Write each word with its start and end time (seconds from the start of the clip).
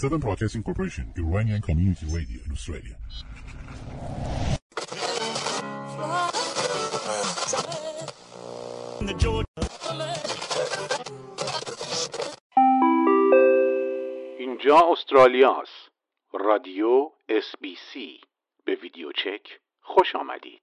Seven 0.00 0.18
Broadcasting 0.18 0.62
Corporation, 0.62 1.12
Iranian 1.14 1.60
Community 1.60 2.06
Radio 2.06 2.40
in 2.46 2.52
Australia. 2.52 2.96
اینجا 14.38 14.80
استرالیا 14.92 15.60
است. 15.62 15.90
رادیو 16.32 17.10
اس 17.28 17.44
بی 17.60 17.76
سی 17.92 18.20
به 18.64 18.74
ویدیو 18.82 19.12
چک 19.12 19.60
خوش 19.80 20.16
آمدید. 20.16 20.62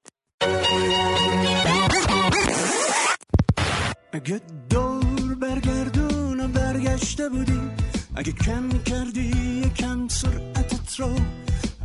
اگه 4.14 4.42
دور 4.70 5.36
برگردون 5.42 6.52
برگشته 6.52 7.30
بودی 7.30 7.77
اگه 8.18 8.32
کم 8.32 8.70
کردی 8.70 9.32
یکم 9.66 10.08
سرعتت 10.08 11.00
رو. 11.00 11.16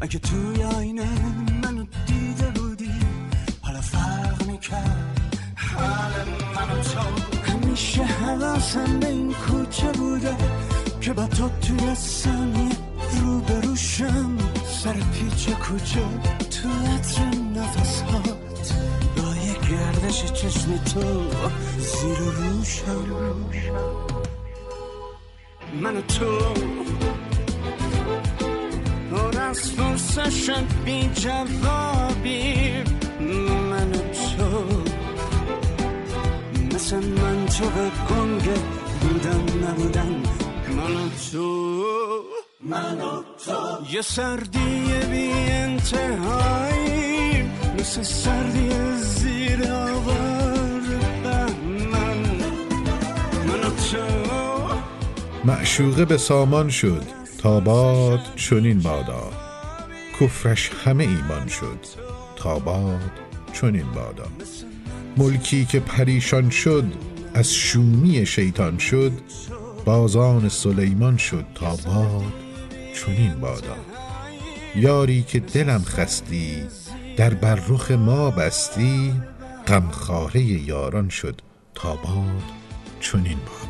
اگه 0.01 0.19
توی 0.19 0.63
آینه 0.63 1.09
منو 1.63 1.85
دیده 2.07 2.51
بودی 2.51 2.91
حالا 3.63 3.81
فرق 3.81 4.47
می‌کرد. 4.47 5.21
حال 5.57 6.13
منو 6.57 6.83
تو. 6.83 7.53
همیشه 7.53 8.03
حواسم 8.03 9.01
به 9.01 9.09
این 9.09 9.33
کوچه 9.33 9.93
بوده 9.93 10.37
که 11.01 11.13
با 11.13 11.27
تو 11.27 11.49
توی 11.49 11.95
ثانیه 11.95 12.77
رو 13.21 13.41
بروشم 13.41 14.37
سر 14.83 14.93
پیچ 14.93 15.49
کوچه 15.51 16.01
تو 16.51 16.69
عطر 16.69 17.25
نفس 17.57 18.01
هات 18.03 18.73
با 19.17 19.37
یه 19.37 19.55
گردش 19.71 20.33
چشم 20.33 20.77
تو 20.77 21.23
زیر 21.79 22.19
روشم 22.19 23.43
من 25.81 25.97
و 25.97 26.01
تو. 26.01 26.55
پر 29.11 29.41
از 29.41 29.71
فرسشن 29.71 30.67
بی 30.85 31.11
جوابی. 31.15 32.73
من 33.71 33.93
و 33.93 33.97
تو. 33.97 34.65
مثل 36.75 36.97
من 36.97 37.47
تو 37.47 37.65
به 37.65 37.91
گنگ 38.11 38.49
بودم 39.01 39.45
نبودم 39.69 40.23
من 40.77 40.97
و 40.97 41.09
تو. 41.33 41.75
من 42.61 43.01
و 43.01 43.23
تو. 43.47 43.95
یه 43.95 44.03
سردی 44.03 44.91
بی 45.11 45.33
انتهایی 45.33 47.03
مثل 47.79 48.03
سردی 48.03 48.71
زیر 48.97 49.73
آوار 49.73 50.32
معشوقه 55.45 56.05
به 56.05 56.17
سامان 56.17 56.71
شد 56.71 57.03
تا 57.39 57.61
باد 57.61 58.21
چنین 58.37 58.79
بادا. 58.79 59.31
کفرش 60.21 60.71
همه 60.85 61.05
ایمان 61.05 61.49
شد 61.49 61.79
تا 62.37 62.59
باد 62.59 63.11
چنین 63.53 63.87
بادا. 63.95 64.29
ملکی 65.17 65.65
که 65.65 65.81
پریشان 65.81 66.51
شد 66.51 66.85
از 67.35 67.55
شومی 67.55 68.27
شیطان 68.27 68.79
شد 68.79 69.13
بازان 69.85 70.49
سلیمان 70.49 71.17
شد 71.17 71.45
تا 71.55 71.77
باد 71.77 72.33
چنین 72.95 73.35
بادا. 73.41 73.77
یاری 74.77 75.23
که 75.23 75.41
دلم 75.41 75.83
خستی 75.85 76.63
در 77.17 77.35
بر 77.35 77.61
ما 77.97 78.31
بستی 78.31 79.13
غمخواره 79.67 80.43
یاران 80.43 81.09
شد 81.09 81.41
تا 81.75 81.97
باد 81.97 82.43
چنین 83.01 83.39
بادا. 83.39 83.62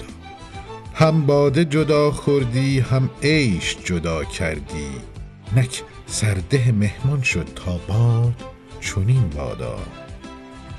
هم 0.94 1.26
باده 1.26 1.64
جدا 1.64 2.10
خوردی 2.10 2.80
هم 2.80 3.10
عیش 3.22 3.76
جدا 3.84 4.24
کردی. 4.24 4.88
نک 5.56 5.82
سرده 6.06 6.72
مهمان 6.72 7.22
شد 7.22 7.46
تا 7.56 7.80
باد 7.88 8.34
چنین 8.80 9.28
بادا. 9.28 9.78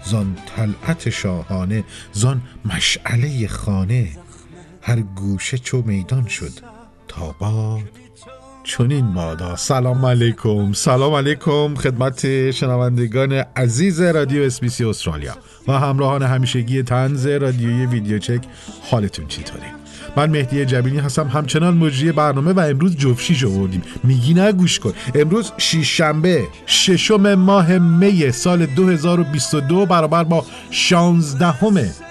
زان 0.05 0.37
طلعت 0.55 1.09
شاهانه 1.09 1.83
زان 2.11 2.41
مشعله 2.65 3.47
خانه 3.47 4.09
هر 4.81 4.99
گوشه 4.99 5.57
چو 5.57 5.81
میدان 5.85 6.27
شد 6.27 6.51
تا 7.07 7.35
باد 7.39 7.89
چنین 8.63 9.13
بادا. 9.13 9.55
سلام 9.55 10.05
علیکم 10.05 10.73
سلام 10.73 11.13
علیکم 11.13 11.75
خدمت 11.75 12.51
شنوندگان 12.51 13.31
عزیز 13.33 14.01
رادیو 14.01 14.43
اسبیسی 14.43 14.85
استرالیا 14.85 15.35
و 15.67 15.71
همراهان 15.71 16.23
همیشگی 16.23 16.83
تنز 16.83 17.27
رادیوی 17.27 17.85
ویدیو 17.85 18.19
چک. 18.19 18.41
حالتون 18.91 19.27
چطوره؟ 19.27 19.82
من 20.17 20.29
مهدی 20.29 20.65
جبینی 20.65 20.97
هستم. 20.97 21.27
همچنان 21.27 21.77
مجری 21.77 22.11
برنامه 22.11 22.53
و 22.53 22.59
امروز 22.59 22.97
جفشیش 22.97 23.43
آوردیم. 23.43 23.81
میگی 24.03 24.33
نه 24.33 24.51
گوش 24.51 24.79
کن. 24.79 24.93
امروز 25.15 25.51
شیش 25.57 25.97
شنبه 25.97 26.47
ششم 26.65 27.35
ماه 27.35 27.77
می 27.77 28.31
سال 28.31 28.65
2022 28.65 29.85
برابر 29.85 30.23
با 30.23 30.45
16 30.71 31.63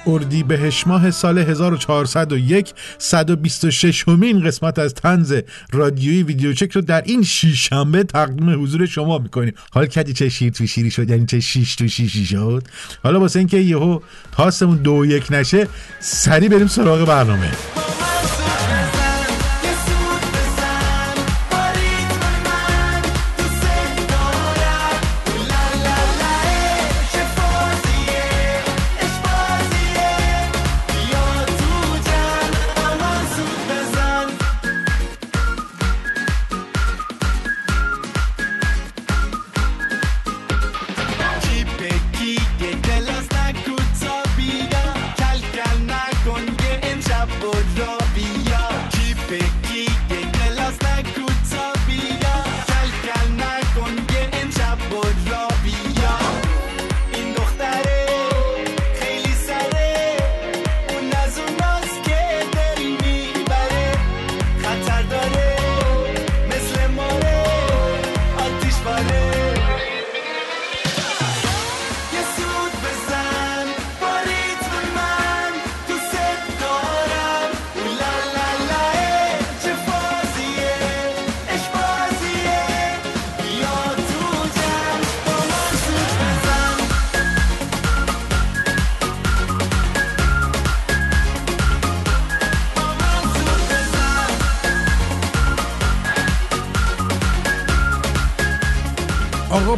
اردی 0.07 0.43
بهش 0.43 0.87
ماه 0.87 1.11
سال 1.11 1.39
1401 1.39 2.73
126 2.99 4.09
همین 4.09 4.45
قسمت 4.45 4.79
از 4.79 4.95
تنز 4.95 5.35
رادیویی 5.73 6.23
ویدیو 6.23 6.53
چک 6.53 6.73
رو 6.73 6.81
در 6.81 7.03
این 7.07 7.23
شیش 7.23 7.69
شنبه 7.69 8.05
تقدیم 8.05 8.63
حضور 8.63 8.87
شما 8.87 9.19
می‌کنیم. 9.19 9.53
حال 9.73 9.87
کردی 9.87 10.13
چه 10.13 10.29
شیر 10.29 10.53
تو 10.53 10.67
شیری 10.67 10.91
شد؟ 10.91 11.11
یعنی 11.11 11.27
چه 11.27 11.41
شیش 11.41 11.77
تو 11.77 11.89
شیشی 11.89 12.25
شد؟ 12.25 12.63
حالا 13.03 13.21
واسه 13.21 13.39
اینکه 13.39 13.57
یهو 13.57 14.01
تاسمون 14.33 14.77
دو 14.77 15.07
یک 15.07 15.27
نشه 15.31 15.69
سری 16.01 16.49
بریم 16.49 16.67
سراغ 16.67 17.05
برنامه. 17.09 17.51
آقا 18.01 18.62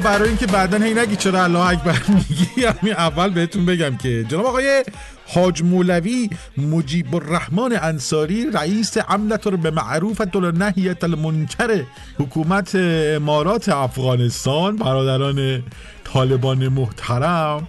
برای 0.04 0.28
اینکه 0.28 0.46
بعدا 0.46 0.78
هی 0.78 0.94
نگی 0.94 1.16
چرا 1.16 1.44
الله 1.44 1.66
اکبر 1.66 2.02
میگی؟ 2.08 2.64
همین 2.80 2.92
اول 2.92 3.30
بهتون 3.30 3.66
بگم 3.66 3.96
که 3.96 4.24
جناب 4.28 4.46
آقای 4.46 4.84
حاج 5.26 5.62
مولوی 5.62 6.30
مجیب 6.56 7.14
الرحمن 7.14 7.78
انصاری 7.82 8.50
رئیس 8.50 8.98
عملت 8.98 9.48
به 9.48 9.70
معروفت 9.70 10.36
نهیت 10.36 11.04
المنکر 11.04 11.82
حکومت 12.18 12.74
امارات 12.74 13.68
افغانستان 13.68 14.76
برادران 14.76 15.62
طالبان 16.04 16.68
محترم. 16.68 17.68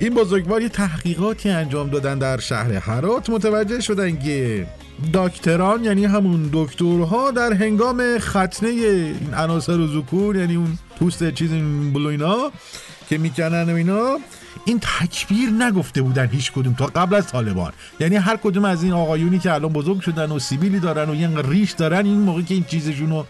این 0.00 0.14
بزرگوار 0.14 0.62
یه 0.62 0.68
تحقیقاتی 0.68 1.50
انجام 1.50 1.90
دادن 1.90 2.18
در 2.18 2.38
شهر 2.38 2.72
هرات. 2.72 3.30
متوجه 3.30 3.80
شدن 3.80 4.18
که 4.18 4.66
داکتران 5.12 5.84
یعنی 5.84 6.04
همون 6.04 6.50
دکترها 6.52 7.30
در 7.30 7.52
هنگام 7.52 8.18
ختنه 8.18 8.68
این 8.68 9.34
عناصر 9.34 9.80
و 9.80 9.86
ذکور 9.86 10.36
یعنی 10.36 10.56
اون 10.56 10.78
پوست 10.98 11.30
چیز 11.30 11.50
بلو 11.92 12.08
اینا 12.08 12.52
که 13.08 13.18
می‌کنن 13.18 13.72
و 13.72 13.74
اینا. 13.74 14.18
این 14.64 14.80
تکبیر 14.80 15.50
نگفته 15.50 16.02
بودن 16.02 16.26
هیچ 16.26 16.52
کدوم 16.52 16.74
تا 16.74 16.86
قبل 16.86 17.14
از 17.14 17.26
طالبان. 17.26 17.72
یعنی 18.00 18.16
هر 18.16 18.36
کدوم 18.36 18.64
از 18.64 18.82
این 18.82 18.92
آقایونی 18.92 19.38
که 19.38 19.52
الان 19.52 19.72
بزرگ 19.72 20.00
شدن 20.00 20.30
و 20.30 20.38
سیبیلی 20.38 20.80
دارن 20.80 21.10
و 21.10 21.14
یه 21.14 21.30
ریش 21.48 21.72
دارن 21.72 22.06
این 22.06 22.20
موقع 22.20 22.42
که 22.42 22.54
این 22.54 22.64
چیزشون 22.64 23.10
رو 23.10 23.26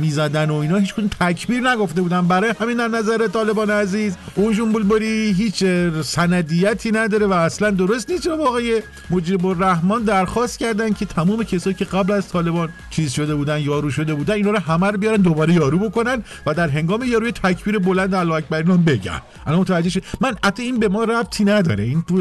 می‌زدن 0.00 0.50
و 0.50 0.54
اینا 0.54 0.76
هیچ 0.76 0.94
کدوم 0.94 1.08
تکبیر 1.20 1.70
نگفته 1.70 2.02
بودن. 2.02 2.28
برای 2.28 2.54
همین 2.60 2.76
در 2.76 2.88
نظر 2.88 3.26
طالبان 3.26 3.70
عزیز 3.70 4.16
اون 4.34 4.72
بلبری 4.72 5.32
هیچ 5.32 5.64
سندیتی 6.02 6.90
نداره 6.92 7.26
و 7.26 7.32
اصلا 7.32 7.70
درست 7.70 8.10
نیست 8.10 8.22
جناب 8.22 8.40
آقای 8.40 8.82
مجیب 9.10 9.46
الرحمن 9.46 10.02
درخواست 10.02 10.58
کردن 10.58 10.92
که 10.92 11.04
تمام 11.06 11.44
کسایی 11.44 11.76
که 11.76 11.84
قبل 11.84 12.12
از 12.12 12.28
طالبان 12.28 12.68
چیز 12.90 13.12
شده 13.12 13.34
بودن 13.34 13.60
یارو 13.60 13.90
شده 13.90 14.14
بودن 14.14 14.34
اینا 14.34 14.50
رو 14.50 14.58
همه 14.58 14.86
رو 14.86 14.98
بیارن 14.98 15.20
دوباره 15.20 15.54
یارو 15.54 15.78
بکنن 15.78 16.22
و 16.46 16.54
در 16.54 16.68
هنگام 16.68 17.02
یاروی 17.02 17.32
تکبیر 17.32 17.78
بلند 17.78 18.14
الله 18.14 18.34
اکبر 18.34 18.58
اینا 18.58 18.76
بگن. 18.76 19.20
الان 19.46 19.60
متوجه 19.60 20.00
من 20.20 20.33
حتی 20.44 20.62
این 20.62 20.78
به 20.78 20.88
ما 20.88 21.04
ربطی 21.04 21.44
نداره. 21.44 21.84
این 21.84 22.02
تو 22.02 22.14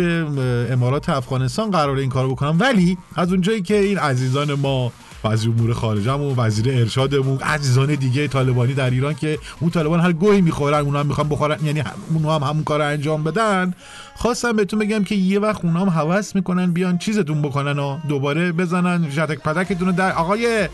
امارات 0.72 1.10
افغانستان 1.10 1.72
قرار 1.72 1.98
این 1.98 2.10
کارو 2.10 2.32
بکنم. 2.32 2.58
ولی 2.60 2.98
از 3.16 3.32
اونجایی 3.32 3.62
که 3.62 3.80
این 3.80 3.98
عزیزان 3.98 4.54
ما 4.54 4.92
وزیر 5.26 5.52
امور 5.52 5.74
خارجمون 5.74 6.34
وزیر 6.38 6.70
ارشادمون 6.70 7.40
عزیزان 7.40 7.96
دیگه 7.96 8.28
طالبانی 8.28 8.74
در 8.74 8.90
ایران 8.90 9.14
که 9.14 9.40
اون 9.60 9.72
طالبان 9.72 10.00
هر 10.00 10.12
گوهی 10.12 10.42
می‌خورن 10.42 10.80
اونها 10.80 11.00
هم 11.00 11.08
می‌خوان 11.08 11.30
بخورن 11.30 11.66
یعنی 11.66 11.84
اونها 12.14 12.36
هم 12.36 12.44
همون 12.44 12.64
کار 12.64 12.82
انجام 12.82 13.24
بدن 13.24 13.74
خواستم 14.16 14.52
بهتون 14.52 14.80
بگم 14.80 15.04
که 15.04 15.16
یه 15.16 15.40
وقت 15.40 15.66
اونها 15.66 15.82
هم 15.86 15.90
حوض 15.90 16.36
می‌کنن 16.36 16.72
بیان 16.72 16.98
چیزتون 16.98 17.42
بکنن 17.42 17.80
و 17.80 17.98
دوباره 18.08 18.52
بزنن. 18.52 19.12
شتک 19.12 19.40
پدکتون 19.40 19.92
در 19.92 20.12
آقای 20.12 20.70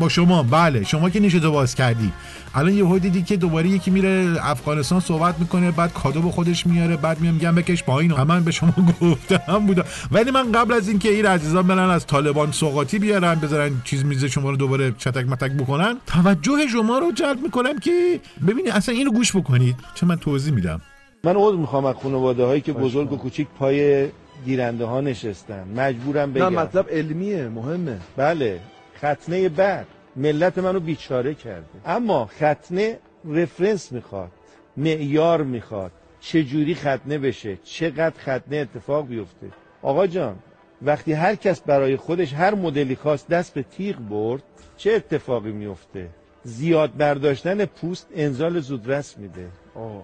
با 0.00 0.08
شما 0.08 0.42
بله 0.42 0.84
شما 0.84 1.10
که 1.10 1.20
نیشه 1.20 1.40
باز 1.40 1.74
کردی. 1.74 2.12
الان 2.56 2.72
یه 2.72 2.98
دیدی 2.98 3.22
که 3.22 3.36
دوباره 3.36 3.68
یکی 3.68 3.90
میره 3.90 4.36
افغانستان 4.42 5.00
صحبت 5.00 5.38
می‌کنه 5.38 5.70
بعد 5.70 5.92
کادو 5.92 6.22
به 6.22 6.30
خودش 6.30 6.66
میاره 6.66 6.96
بعد 6.96 7.20
میام 7.20 7.34
میگم 7.34 7.54
بکش 7.54 7.84
پایین. 7.84 8.10
و 8.10 8.24
من 8.24 8.44
به 8.44 8.50
شما 8.50 8.74
گفتم 9.00 9.66
بودم. 9.66 9.84
ولی 10.12 10.30
من 10.30 10.52
قبل 10.52 10.72
از 10.72 10.88
اینکه 10.88 11.08
این 11.08 11.26
عزیزان 11.26 11.66
برن 11.66 11.90
از 11.90 12.06
طالبان 12.06 12.52
سوقاتی 12.52 12.98
بیارن 12.98 13.34
بذارن 13.34 13.72
چیز 13.84 14.04
میز 14.04 14.24
شما 14.24 14.50
رو 14.50 14.56
دوباره 14.56 14.92
چتک 14.98 15.26
متک 15.28 15.52
بکنن 15.52 15.96
توجه 16.06 16.68
شما 16.72 16.98
رو 16.98 17.12
جلب 17.12 17.42
می‌کنم 17.42 17.78
که 17.78 18.20
ببینید 18.46 18.68
اصلا 18.72 18.94
اینو 18.94 19.10
گوش 19.10 19.36
بکنید. 19.36 19.76
چه 19.94 20.06
من 20.06 20.16
توضیح 20.16 20.52
میدم. 20.54 20.80
من 21.24 21.36
عذر 21.36 21.56
می‌خوام 21.56 21.84
از 21.84 21.94
خانواده 22.02 22.44
هایی 22.44 22.60
که 22.60 22.72
بزرگ 22.72 23.12
و 23.12 23.16
کوچیک 23.16 23.48
پای 23.58 24.08
گیرنده 24.44 24.84
ها 24.84 25.00
نشستن. 25.00 25.64
مجبورم 25.76 26.32
بگم. 26.32 26.44
نه 26.44 26.48
مطلب 26.48 26.86
علمیه 26.90 27.48
مهمه. 27.48 27.98
بله 28.16 28.60
ختنه 28.98 29.48
بعد. 29.48 29.86
ملت 30.16 30.58
منو 30.58 30.80
بیچاره 30.80 31.34
کرده. 31.34 31.66
اما 31.86 32.26
ختنه 32.26 32.98
رفرنس 33.24 33.92
می‌خواد 33.92 34.30
معیار 34.76 35.42
می‌خواد. 35.42 35.92
چجوری 36.20 36.74
ختنه 36.74 37.18
بشه؟ 37.18 37.56
چقدر 37.64 38.14
ختنه 38.20 38.56
اتفاق 38.56 39.06
بیفته؟ 39.06 39.46
آقا 39.82 40.06
جان 40.06 40.36
وقتی 40.82 41.12
هر 41.12 41.34
کس 41.34 41.60
برای 41.60 41.96
خودش 41.96 42.32
هر 42.32 42.54
مدلی 42.54 42.96
خواست 42.96 43.28
دست 43.28 43.54
به 43.54 43.62
تیغ 43.62 43.96
برد 43.96 44.42
چه 44.76 44.92
اتفاقی 44.92 45.52
میفته؟ 45.52 46.08
زیاد 46.44 46.96
برداشتن 46.96 47.64
پوست 47.64 48.08
انزال 48.14 48.60
زودرس 48.60 49.18
میده. 49.18 49.48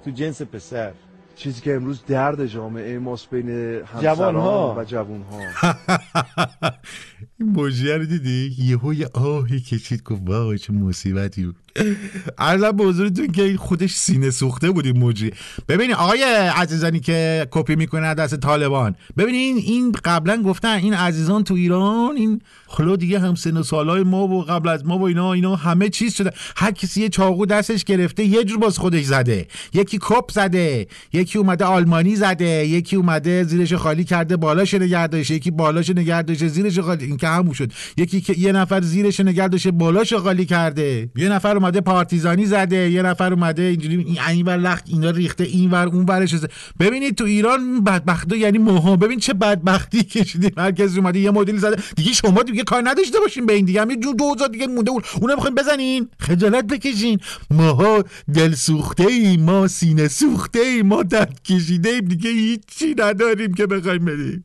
تو 0.04 0.10
جنس 0.10 0.42
پسر. 0.42 0.92
چیزی 1.36 1.60
که 1.60 1.74
امروز 1.74 2.04
درد 2.06 2.46
جامعه 2.46 2.98
ماست 2.98 3.30
بین 3.30 3.48
همسران 3.84 4.36
ها 4.36 4.74
و 4.78 4.84
جوان 4.84 5.22
ها 5.22 5.38
این 7.40 7.48
موجیه 7.48 7.96
رو 7.96 8.04
دیدی؟ 8.04 8.56
یهو 8.58 8.94
یه 8.94 9.06
آهی 9.14 9.60
کشید 9.60 10.02
گفت 10.02 10.22
وای 10.24 10.58
چه 10.58 10.72
مصیبتی 10.72 11.46
بود 11.46 11.56
ارزم 12.38 12.72
به 12.72 12.84
حضورتون 12.84 13.26
که 13.26 13.56
خودش 13.56 13.94
سینه 13.94 14.30
سوخته 14.30 14.70
بود 14.70 14.86
این 14.86 14.98
موجی. 14.98 15.30
ببینید 15.68 15.96
آقای 15.96 16.22
عزیزانی 16.56 17.00
که 17.00 17.46
کپی 17.50 17.76
می‌کنه 17.76 18.14
دست 18.14 18.36
طالبان 18.36 18.94
ببینین 19.18 19.56
این 19.56 19.92
قبلا 20.04 20.42
گفتن 20.42 20.74
این 20.74 20.94
عزیزان 20.94 21.44
تو 21.44 21.54
ایران 21.54 22.16
این 22.16 22.40
خلو 22.66 22.96
دیگه 22.96 23.18
هم 23.18 23.34
سن 23.34 23.62
سالای 23.62 24.02
ما 24.02 24.28
و 24.28 24.42
قبل 24.42 24.68
از 24.68 24.86
ما 24.86 24.98
و 24.98 25.02
اینا 25.02 25.32
اینا 25.32 25.56
همه 25.56 25.88
چیز 25.88 26.14
شده. 26.14 26.32
هر 26.56 26.70
کسی 26.70 27.02
یه 27.02 27.08
چاقو 27.08 27.46
دستش 27.46 27.84
گرفته 27.84 28.24
یه 28.24 28.44
جور 28.44 28.58
باز 28.58 28.78
خودش 28.78 29.04
زده. 29.04 29.46
یکی 29.74 29.98
کپ 30.00 30.30
زده 30.30 30.86
یکی 31.12 31.38
اومده 31.38 31.64
آلمانی 31.64 32.16
زده 32.16 32.66
یکی 32.66 32.96
اومده 32.96 33.44
زیرش 33.44 33.72
خالی 33.72 34.04
کرده 34.04 34.36
بالاش 34.36 34.74
نگه 34.74 35.06
داشته 35.06 35.34
یکی 35.34 35.50
بالاش 35.50 35.90
نگه 35.90 36.22
داشته 36.22 36.48
زیرش 36.48 36.78
خالی 36.78 37.04
این 37.04 37.16
که 37.16 37.28
همون 37.28 37.52
شد. 37.52 37.72
یکی 37.96 38.20
که 38.20 38.38
یه 38.38 38.52
نفر 38.52 38.80
زیرش 38.80 39.20
نگه 39.20 39.48
داشته 39.48 39.70
بالاش 39.70 40.12
خالی 40.12 40.46
کرده. 40.46 41.10
یه 41.16 41.28
نفر 41.28 41.58
پارتیزانی 41.76 42.46
زده 42.46 42.90
یه 42.90 43.02
نفر 43.02 43.32
اومده 43.32 43.62
اینجوری 43.62 44.18
این 44.28 44.46
ور 44.46 44.56
لخت 44.56 44.84
اینا 44.88 45.10
ریخته 45.10 45.44
این 45.44 45.70
ور 45.70 45.86
اون 45.86 46.04
ورش 46.08 46.34
ببینید 46.80 47.14
تو 47.14 47.24
ایران 47.24 47.84
بدبختا 47.84 48.36
یعنی 48.36 48.58
موها. 48.58 48.96
ببین 48.96 49.18
چه 49.18 49.34
بدبختی 49.34 50.02
کشیدیم 50.14 50.50
هر 50.56 50.70
کسی 50.70 50.98
اومده 50.98 51.18
یه 51.18 51.30
مدل 51.30 51.56
زده. 51.56 51.82
دیگه 51.96 52.12
شما 52.12 52.42
دیگه 52.42 52.62
کار 52.62 52.82
نداشته 52.88 53.20
باشین 53.20 53.46
به 53.46 53.52
این 53.52 53.64
دیگه. 53.64 53.80
همین 53.80 54.00
جو 54.00 54.12
دوزا 54.12 54.46
دیگه 54.46 54.66
مونده. 54.66 54.90
اون 54.90 55.02
اونو 55.20 55.36
بخوایم 55.36 55.54
بزنین. 55.54 56.08
خجالت 56.18 56.66
بکشین. 56.66 57.18
ماها 57.50 58.04
دل 58.34 58.54
سوخته 58.54 59.06
ای 59.06 59.36
ما 59.36 59.68
سینه 59.68 60.08
سوخته 60.08 60.58
ای 60.58 60.82
ما 60.82 61.02
درد 61.02 61.42
کشیده 61.42 61.88
ایم. 61.88 62.04
دیگه 62.04 62.30
هیچی 62.30 62.94
نداریم 62.98 63.54
که 63.54 63.66
بخوایم 63.66 64.04
بدیم 64.04 64.44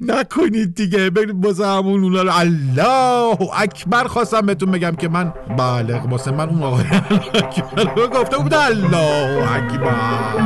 نکنید 0.00 0.74
دیگه. 0.74 1.10
برید 1.10 1.32
باز 1.32 1.60
همون 1.60 2.04
اونا 2.04 2.32
الله 2.32 3.38
اکبر 3.62 4.04
خواستم 4.04 4.40
بهتون 4.40 4.70
بگم 4.70 4.92
که 4.92 5.08
من 5.08 5.32
بله 5.58 6.00
واسه 6.00 6.30
من 6.30 6.48
اون 6.48 6.62
آقای 6.62 6.84
اکبر 7.34 8.06
گفته 8.06 8.38
بود 8.38 8.54
الله 8.54 9.52
اکبر. 9.52 10.40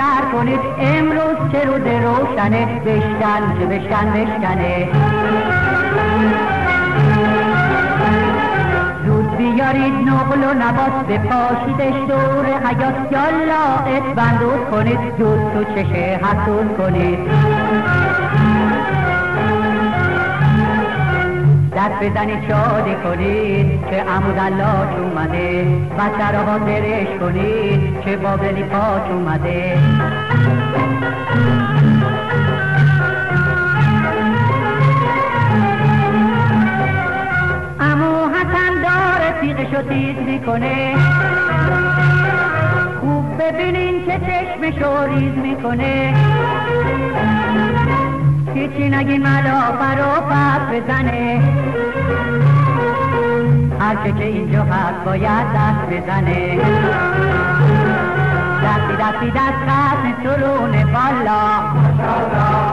سر 0.00 0.32
کنید. 0.32 0.60
امروز 0.78 1.52
چه 1.52 1.64
روز 1.64 1.80
روشنه 1.80 2.66
بشکن 2.66 3.58
که 3.58 3.66
بشکن 3.66 4.12
بشکنه. 4.12 4.88
زود 9.06 9.36
بیارید 9.36 9.94
نقل 10.08 10.44
و 10.44 10.54
نبات 10.54 11.20
پاشیدش 11.28 11.96
دور 12.08 12.46
حیات. 12.46 13.12
یالا 13.12 13.64
ات 13.86 14.14
کنید. 14.70 14.98
زود 15.18 15.52
تو 15.52 15.64
چشه 15.74 16.20
حسود 16.22 16.78
کنید. 16.78 17.18
دست 21.80 22.02
بزنید 22.02 22.48
شادی 22.48 22.94
کنید 22.94 23.86
که 23.90 23.96
عمود 23.96 24.38
الله 24.38 25.00
اومده. 25.00 25.66
بچه 25.98 26.30
را 26.32 26.42
حاضرش 26.42 27.08
کنید 27.20 28.00
که 28.04 28.16
بابلی 28.16 28.62
پاک 28.62 29.10
اومده. 29.10 29.78
امو 37.80 38.28
حسن 38.28 38.74
داره 38.82 39.40
تیغشو 39.40 39.82
تیز 39.82 40.16
می‌کنه. 40.16 40.94
خوب 43.00 43.42
ببینین 43.42 44.06
که 44.06 44.20
چشمشو 44.26 45.04
ریز 45.04 45.34
می‌کنه. 45.34 46.14
هیچی 48.54 48.88
نگین 48.88 49.22
ملا 49.22 49.60
فرا 49.60 50.20
پس 50.20 50.60
بزنه. 50.72 51.40
هر 53.80 53.96
که 53.96 54.24
اینجا 54.24 54.62
هست 54.62 55.04
باید 55.04 55.46
دست 55.54 55.86
بزنه. 55.90 56.60
دستی 58.64 58.96
دستی 59.00 59.30
دست 59.30 59.60
ختم 60.00 60.14
سرون 60.24 60.70
بالا 60.70 61.42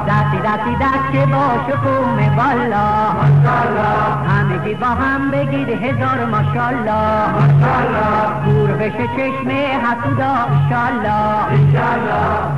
دستی 0.08 0.38
دستی 0.38 0.76
دست 0.82 1.12
که 1.12 1.26
با 1.26 1.46
شکوم 1.68 2.36
بالا 2.36 2.88
همگی 4.30 4.76
با 4.76 4.88
هم 4.88 5.32
بگید 5.32 5.70
هزار 5.70 6.26
ماشالله 6.26 7.28
گور 8.46 8.72
بشه 8.72 9.08
چشم 9.18 9.50
حسودا 9.86 10.34
ایشالله 10.60 11.60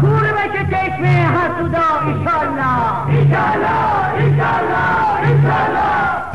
گور 0.01 0.23
بشه 0.23 0.65
چشم 0.71 1.05
حسودا 1.05 1.87
ایشالله 2.05 3.88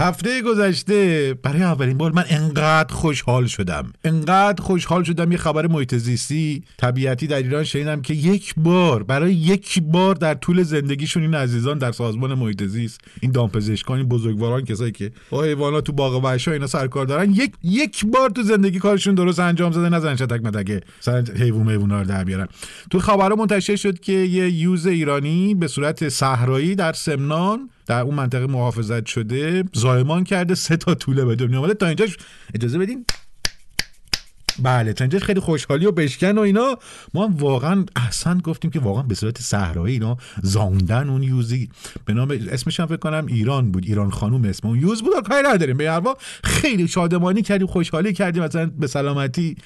هفته 0.04 0.42
گذشته 0.42 1.34
برای 1.42 1.62
اولین 1.62 1.98
بار 1.98 2.12
من 2.12 2.24
انقدر 2.28 2.94
خوشحال 2.94 3.46
شدم. 3.46 3.92
انقدر 4.04 4.62
خوشحال 4.62 5.02
شدم 5.02 5.32
یه 5.32 5.38
خبر 5.38 5.66
محیط 5.66 5.94
زیستی 5.94 6.62
طبیعتی 6.76 7.26
در 7.26 7.36
ایران 7.36 7.64
شنیدم 7.64 8.02
که 8.02 8.14
یک 8.14 8.54
بار 8.56 9.02
برای 9.02 9.34
یک 9.34 9.82
بار 9.82 10.14
در 10.14 10.34
طول 10.34 10.62
زندگیشون 10.62 11.22
این 11.22 11.34
عزیزان 11.34 11.78
در 11.78 11.92
سازمان 11.92 12.34
محیط 12.34 12.64
زیست 12.64 13.00
این 13.20 13.32
دامپزشکان 13.32 13.98
این 13.98 14.08
بزرگواران 14.08 14.64
کسایی 14.64 14.92
که 14.92 15.12
با 15.30 15.42
حیوانات 15.42 15.84
تو 15.84 15.92
باغ 15.92 16.24
وحشا 16.24 16.52
اینا 16.52 16.66
سرکار 16.66 17.06
دارن 17.06 17.30
یک 17.30 17.52
یک 17.62 18.06
بار 18.06 18.30
تو 18.30 18.42
زندگی 18.42 18.78
کارشون 18.78 19.14
درست 19.14 19.40
انجام 19.40 19.72
زده 19.72 19.88
نزن 19.88 20.16
شتک 20.16 20.40
متکه 20.44 20.80
سر 21.00 21.24
حیوان 21.38 21.66
میوونا 21.66 22.00
رو 22.00 22.08
در 22.08 22.24
بیارن. 22.24 22.48
تو 22.90 22.98
خبرها 22.98 23.36
منتشر 23.36 23.76
شد 23.76 24.00
که 24.00 24.12
یه 24.12 24.50
یوز 24.50 24.86
ایرانی 24.86 25.54
به 25.54 25.68
صورت 25.68 26.08
صحرایی 26.08 26.74
در 26.74 26.92
سمنان 26.92 27.70
در 27.86 28.00
اون 28.00 28.14
منطقه 28.14 28.46
محافظت 28.46 29.06
شده 29.06 29.64
زایمان 29.72 30.24
کرده 30.24 30.54
سه 30.54 30.76
تا 30.76 30.94
طوله 30.94 31.24
به 31.24 31.34
دنیا 31.36 31.58
آمده 31.58 31.74
تا 31.74 31.86
اینجاش 31.86 32.16
اجازه 32.54 32.78
بدین؟ 32.78 33.04
بله 34.62 34.92
تا 34.92 35.04
اینجاش 35.04 35.22
خیلی 35.22 35.40
خوشحالی 35.40 35.86
و 35.86 35.92
بشکن 35.92 36.38
و 36.38 36.40
اینا. 36.40 36.78
ما 37.14 37.26
هم 37.26 37.36
واقعا 37.36 37.84
احسن 37.96 38.38
گفتیم 38.38 38.70
که 38.70 38.80
واقعا 38.80 39.02
به 39.02 39.14
صورت 39.14 39.40
صحرایی 39.40 39.94
اینا 39.94 40.16
زاوندن 40.42 41.10
اون 41.10 41.22
یوزی. 41.22 41.68
به 42.04 42.14
نام 42.14 42.38
اسمش 42.50 42.80
هم 42.80 42.86
فکر 42.86 42.96
کنم 42.96 43.26
ایران 43.26 43.72
بود 43.72 43.84
ایران 43.86 44.10
خانوم 44.10 44.44
اسم. 44.44 44.68
اون 44.68 44.80
یوز 44.80 45.02
بود 45.02 45.28
کاری 45.28 45.48
نداریم. 45.48 45.76
به 45.76 45.90
هر 45.90 46.02
خیلی 46.44 46.88
شادمانی 46.88 47.42
کردیم 47.42 47.66
خوشحالی 47.66 48.12
کردیم. 48.12 48.42
مثلا 48.42 48.66
به 48.66 48.86
سلامتی 48.86 49.56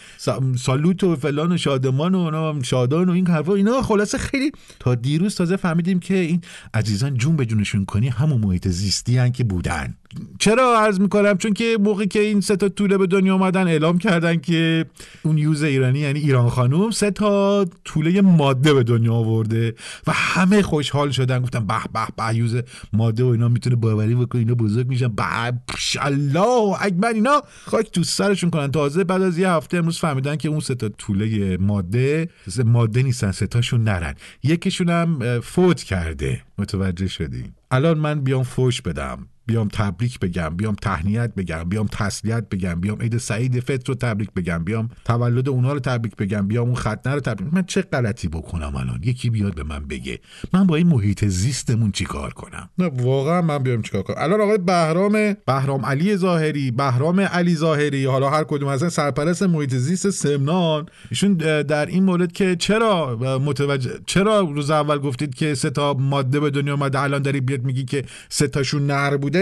سالوت 0.57 1.05
و 1.05 1.17
فلان 1.17 1.53
و 1.53 1.57
شادمان 1.57 2.15
و 2.15 2.19
اونا 2.19 2.63
شادان 2.63 3.09
و 3.09 3.13
این 3.13 3.27
حرفا 3.27 3.55
اینا. 3.55 3.83
خلاصه 3.83 4.19
خیلی 4.19 4.53
تا 4.81 4.95
دیروز 4.95 5.35
تازه 5.35 5.57
فهمیدیم 5.57 6.01
که 6.01 6.15
این 6.15 6.41
عزیزان 6.75 7.15
جون 7.15 7.37
به 7.37 7.47
جونشون 7.47 7.85
کنی 7.85 8.09
همون 8.09 8.41
محیط 8.41 8.69
زیستی 8.69 9.19
هن 9.19 9.33
که 9.33 9.45
بودن. 9.45 9.95
چرا 10.39 10.81
عرض 10.81 11.01
می‌کنم؟ 11.01 11.39
چون 11.39 11.53
که 11.53 11.79
موقعی 11.81 12.07
که 12.07 12.21
این 12.21 12.41
سه 12.41 12.57
تا 12.57 12.69
طوله 12.69 12.99
به 12.99 13.07
دنیا 13.07 13.35
آمدن 13.35 13.67
اعلام 13.67 13.99
کردن 13.99 14.37
که 14.37 14.78
اون 15.23 15.39
یوز 15.39 15.63
ایرانی 15.63 15.99
یعنی 15.99 16.19
ایران 16.19 16.49
خانوم 16.49 16.91
سه 16.91 17.11
تا 17.11 17.65
طوله 17.85 18.21
ماده 18.21 18.75
به 18.75 18.83
دنیا 18.83 19.15
آورده 19.15 19.75
و 20.07 20.13
همه 20.15 20.63
خوشحال 20.63 21.11
شدن. 21.11 21.43
گفتن 21.43 21.67
به 21.67 21.75
به 21.93 22.01
به 22.17 22.37
یوز 22.37 22.57
ماده 22.93 23.25
و 23.25 23.27
اینا 23.27 23.49
می‌تونه 23.49 23.77
باوری 23.77 24.15
بکنه 24.15 24.41
اینا 24.41 24.55
بزرگ 24.55 24.87
میشن. 24.87 25.09
به 25.09 25.53
الله 26.01 26.83
اکبر 26.83 27.13
اینا 27.13 27.43
خاک 27.65 27.91
تو 27.91 28.03
سرشون 28.03 28.51
کنن. 28.51 28.71
تازه 28.71 29.05
بعد 29.05 29.23
از 29.23 29.39
یه 29.39 29.51
هفته 29.51 29.77
امروز 29.77 29.99
فهمیدن 29.99 30.37
که 30.37 30.49
اون 30.49 30.61
سه 30.61 30.75
تا 30.75 30.89
طوله 30.89 31.57
ماده 31.57 32.29
ماده 32.65 33.03
نیستن 33.03 33.33
سه 33.33 33.47
تاشون 33.47 33.85
نرن. 33.85 34.15
یکیشون 34.43 34.91
هم 34.91 35.41
فوت 35.41 35.83
کرده. 35.83 36.43
متوجه 36.59 37.07
شدیم 37.09 37.55
الان 37.71 37.99
من 37.99 38.21
بیام 38.21 38.43
فوش 38.43 38.83
بدم. 38.83 39.29
بیام 39.49 39.69
تبریک 39.69 40.21
بگم 40.21 40.49
بیام 40.57 40.75
تهنیت 40.75 41.35
بگم 41.35 41.65
بیام 41.65 41.87
تسلیت 41.87 42.49
بگم 42.49 42.81
بیام 42.81 43.01
عید 43.01 43.19
سعید 43.19 43.61
فطر 43.61 43.85
رو 43.87 43.95
تبریک 43.95 44.33
بگم 44.33 44.65
بیام 44.65 44.89
تولد 45.05 45.49
اونها 45.49 45.73
رو 45.73 45.81
تبریک 45.81 46.17
بگم 46.17 46.49
بیام 46.49 46.67
اون 46.67 46.75
ختنه 46.75 47.15
رو 47.15 47.21
تبریک 47.21 47.55
من 47.55 47.65
چه 47.67 47.83
غلطی 47.83 48.29
بکنم 48.29 48.77
الان؟ 48.77 49.01
یکی 49.05 49.31
بیاد 49.31 49.55
به 49.55 49.63
من 49.63 49.85
بگه. 49.85 50.19
من 50.53 50.67
با 50.67 50.77
این 50.77 50.87
محیط 50.87 51.25
زیستمون 51.25 51.93
چیکار 51.93 52.33
کنم؟ 52.33 52.71
نه 52.79 52.87
واقعا 52.87 53.43
من 53.43 53.59
بیام 53.59 53.83
چیکار 53.83 54.03
کنم؟ 54.03 54.17
الان 54.19 54.41
آقای 54.41 54.59
بهرام 54.59 55.37
بهرام 55.47 55.87
علی 55.87 56.17
ظاهری 56.17 56.71
بهرام 56.71 57.21
علی 57.21 57.55
ظاهری 57.57 58.05
حالا 58.05 58.31
هر 58.31 58.45
کدوم 58.45 58.69
از 58.69 58.93
سرپرست 58.93 59.43
محیط 59.43 59.75
زیست 59.75 60.11
سمنان. 60.11 60.87
ایشون 61.11 61.35
در 61.35 61.87
این 61.87 62.05
مورد 62.05 62.33
که 62.33 62.57
چرا 62.57 63.17
متوجه 63.39 63.91
چرا 64.07 64.41
روز 64.41 64.71
اول 64.71 64.99
گفتید 64.99 65.35
که 65.35 65.55
سه 65.55 65.71
تا 65.71 65.95
ماده 65.95 66.41
به 66.41 66.51
دنیا 66.51 66.75
اومده 66.75 67.01
الان 67.01 67.23
داری 67.23 67.41
بیاد 67.41 67.65
میگی 67.65 67.85
که 67.85 68.05
سه 68.29 68.49
تاشون 68.49 68.87
نر 68.87 69.17
بوده؟ 69.17 69.38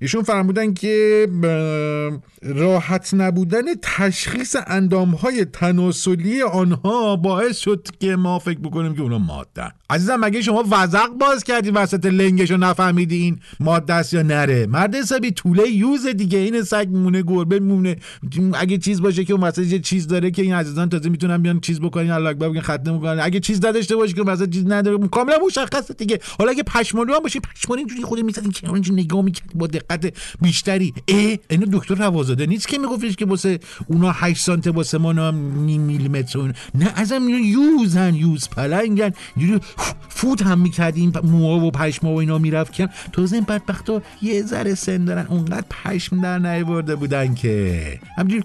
ایشون 0.00 0.22
فرمودن 0.22 0.74
که 0.74 1.28
راحت 2.42 3.14
نبودن 3.14 3.62
تشخیص 3.82 4.56
های 5.22 5.44
تناسلی 5.44 6.42
آنها 6.42 7.16
باعث 7.16 7.58
شد 7.58 7.88
که 8.00 8.16
ما 8.16 8.38
فکر 8.38 8.58
بکنیم 8.58 8.94
که 8.94 9.02
اونا 9.02 9.18
ماده 9.18 9.72
عزیزم 9.90 10.16
مگه 10.16 10.42
شما 10.42 10.64
وزق 10.70 11.08
باز 11.08 11.44
کردی 11.44 11.70
وسط 11.70 12.06
لنگش 12.06 12.50
رو 12.50 12.56
نفهمیدی 12.56 13.16
این 13.16 13.38
ماده 13.60 13.92
است 13.94 14.14
یا 14.14 14.22
نره؟ 14.22 14.66
مرد 14.66 14.94
حسابی 14.94 15.30
طوله 15.30 15.68
یوز 15.70 16.06
دیگه 16.06 16.38
این 16.38 16.62
سگ 16.62 16.86
مونه 16.90 17.22
گربه 17.22 17.60
مونه. 17.60 17.96
اگه 18.54 18.78
چیز 18.78 19.02
باشه 19.02 19.24
که 19.24 19.32
اون 19.32 19.52
یه 19.58 19.78
چیز 19.78 20.06
داره 20.06 20.30
که 20.30 20.42
این 20.42 20.54
عزیزان 20.54 20.88
تازه 20.88 21.08
می‌تونن 21.08 21.42
بیان 21.42 21.60
چیز 21.60 21.80
بکنین 21.80 22.10
الله 22.10 22.30
اکبر 22.30 22.48
بگن 22.48 22.60
ختم 22.60 22.94
می‌کنن. 22.94 23.20
اگه 23.22 23.40
چیز 23.40 23.64
نداشته 23.64 23.96
باشه 23.96 24.12
که 24.12 24.22
وسط 24.22 24.50
چیز 24.50 24.64
نداره 24.66 25.08
کاملا 25.08 25.36
مشخصه 25.46 25.94
دیگه. 25.94 26.20
حالا 26.38 26.50
اگه 26.50 26.62
پشمالو 26.62 27.14
هم 27.14 27.20
باشه 27.20 27.40
پشمالو 27.40 27.78
اینجوری 27.78 28.02
خود 28.02 28.20
می‌زنین 28.20 28.50
که 28.50 28.68
نگاه 29.04 29.22
می‌کردی 29.22 29.58
با 29.58 29.66
دقت 29.66 30.12
بیشتری. 30.40 30.94
ای 31.06 31.38
اینو 31.50 31.66
دکتر 31.72 31.94
روازاده 31.94 32.46
نیست 32.46 32.68
که 32.68 32.78
میگفتش 32.78 33.16
که 33.16 33.26
واسه 33.26 33.60
اونا 33.86 34.12
8 34.12 34.40
سانته 34.40 34.70
واسه 34.70 34.98
ما 34.98 35.30
نیم 35.30 35.80
میلیمتر 35.80 36.54
نه 36.74 36.92
ازم 36.96 37.28
یوزن 37.28 38.14
یوز 38.14 38.48
پلنگن. 38.48 39.10
فوت 40.08 40.42
هم 40.42 40.58
می‌کردیم 40.58 41.12
موها 41.24 41.66
و 41.66 41.70
پشما 41.70 42.14
و 42.14 42.20
اینا 42.20 42.38
می‌رفت 42.38 42.72
کم 42.72 42.88
تازه 43.12 43.36
این 43.36 43.44
بدبختا 43.44 44.02
یه 44.22 44.42
ذره 44.42 44.74
سن 44.74 45.04
دارن. 45.04 45.26
اونقدر 45.26 45.66
پشم 45.70 46.20
در 46.20 46.38
نیورده 46.38 46.96
بودن 46.96 47.34
که. 47.34 48.00
همجوری 48.16 48.42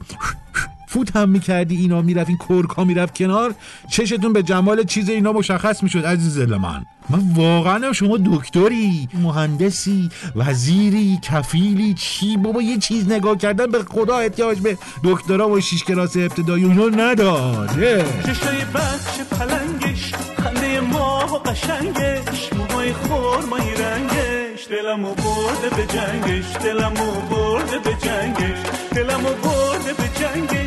فوت 0.91 1.15
هم 1.15 1.29
می‌کردی 1.29 1.75
اینا 1.75 2.01
می‌رفت 2.01 2.29
این 2.29 2.38
کرکا 2.50 2.84
می‌رفت 2.84 3.17
کنار. 3.17 3.55
چشتون 3.89 4.34
به 4.34 4.43
جمال 4.43 4.84
چیز 4.84 5.10
اینا 5.10 5.31
مشخص 5.31 5.84
می‌شد 5.84 6.05
عزیز 6.05 6.38
من. 6.38 6.86
من 7.10 7.19
واقعا 7.36 7.93
شما 7.93 8.17
دکتری 8.17 9.10
مهندسی 9.13 10.10
وزیری 10.36 11.19
کفیلی 11.22 11.93
چی؟ 11.93 12.38
بابا 12.38 12.62
یه 12.62 12.77
چیز 12.77 13.12
نگاه 13.12 13.38
کردن 13.38 13.65
به 13.72 13.84
خدا 13.84 14.17
احتیاج 14.17 14.60
به 14.60 14.77
دکترا 15.03 15.50
و 15.50 15.60
شیش 15.60 15.84
کلاس 15.84 16.17
ابتدایی 16.17 16.63
اونو 16.63 16.89
نداره 16.89 18.05
چشای 18.25 18.58
بچه 18.75 19.24
پلنگش 19.31 20.13
خنده 20.38 20.79
ماه 20.81 21.36
و 21.36 21.38
قشنگش 21.38 22.53
موهای 22.53 22.93
خورمایی 22.93 23.72
رنگش. 23.72 24.67
دلمو 24.69 25.13
برده 25.13 25.75
به 25.75 25.93
جنگش 25.93 26.46
دلمو 26.63 27.12
برده 27.31 27.79
به 27.84 27.96
جنگش. 28.05 28.60
دلمو 28.96 29.29
برده 29.43 29.93
به 29.98 30.10
جنگش. 30.19 30.59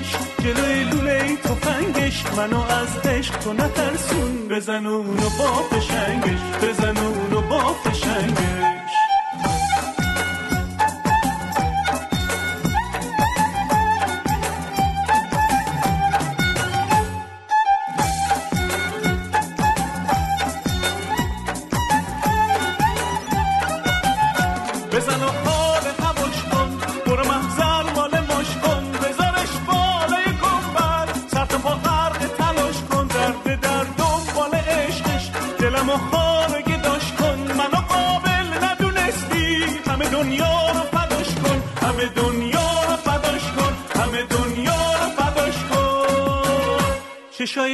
جلوی 0.52 0.84
لوله 0.84 1.36
تفنگش 1.36 2.24
منو 2.36 2.60
از 2.60 2.98
عشق 3.04 3.38
تو 3.38 3.52
نترسون. 3.52 4.48
بزن 4.48 4.86
اونو 4.86 5.28
با 5.38 5.62
فشنگش 5.70 6.40
بزن 6.62 6.96
اونو 6.96 7.40
با 7.48 7.74
فشنگش. 7.74 8.81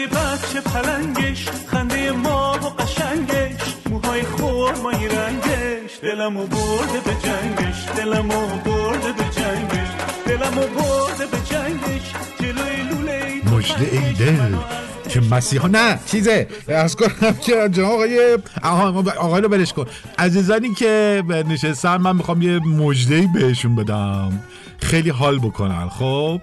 بچه 0.09 0.61
پلنگش 0.61 1.49
خنده 1.67 2.13
ما 2.13 2.59
و 2.63 2.83
قشنگش 2.83 3.61
موهای 3.91 4.23
خورمایی 4.23 5.09
رنگش. 5.09 5.91
دلمو 6.03 6.47
برده 6.47 7.01
به 7.05 7.17
جنگش 7.25 7.89
دلمو 7.97 8.47
برده 8.65 9.13
به 9.13 9.25
جنگش 9.25 9.89
دلمو 10.27 10.61
برده 10.61 11.27
به 11.31 11.39
جنگش. 11.51 12.13
جلوی 12.41 12.83
لوله 12.91 13.57
مجده 13.57 13.89
ای 13.93 14.13
دل. 14.13 14.57
که 15.09 15.21
مسیحا 15.21 15.69
نه 15.69 15.99
چیزه. 16.07 16.49
از 16.69 16.97
کنم 16.97 17.33
که 17.33 17.69
جناب 17.73 17.93
آقای 17.93 18.39
آقای 19.19 19.41
رو 19.43 19.49
برش 19.49 19.73
کن. 19.73 19.87
عزیزانی 20.19 20.75
که 20.75 21.23
نشستن 21.49 21.97
من 21.97 22.17
می‌خوام 22.17 22.43
یه 22.43 22.59
مجده 22.59 23.29
بهشون 23.35 23.77
بدم. 23.77 24.43
خیلی 24.79 25.11
حال 25.11 25.39
بکنن 25.39 25.89
خب؟ 25.89 26.41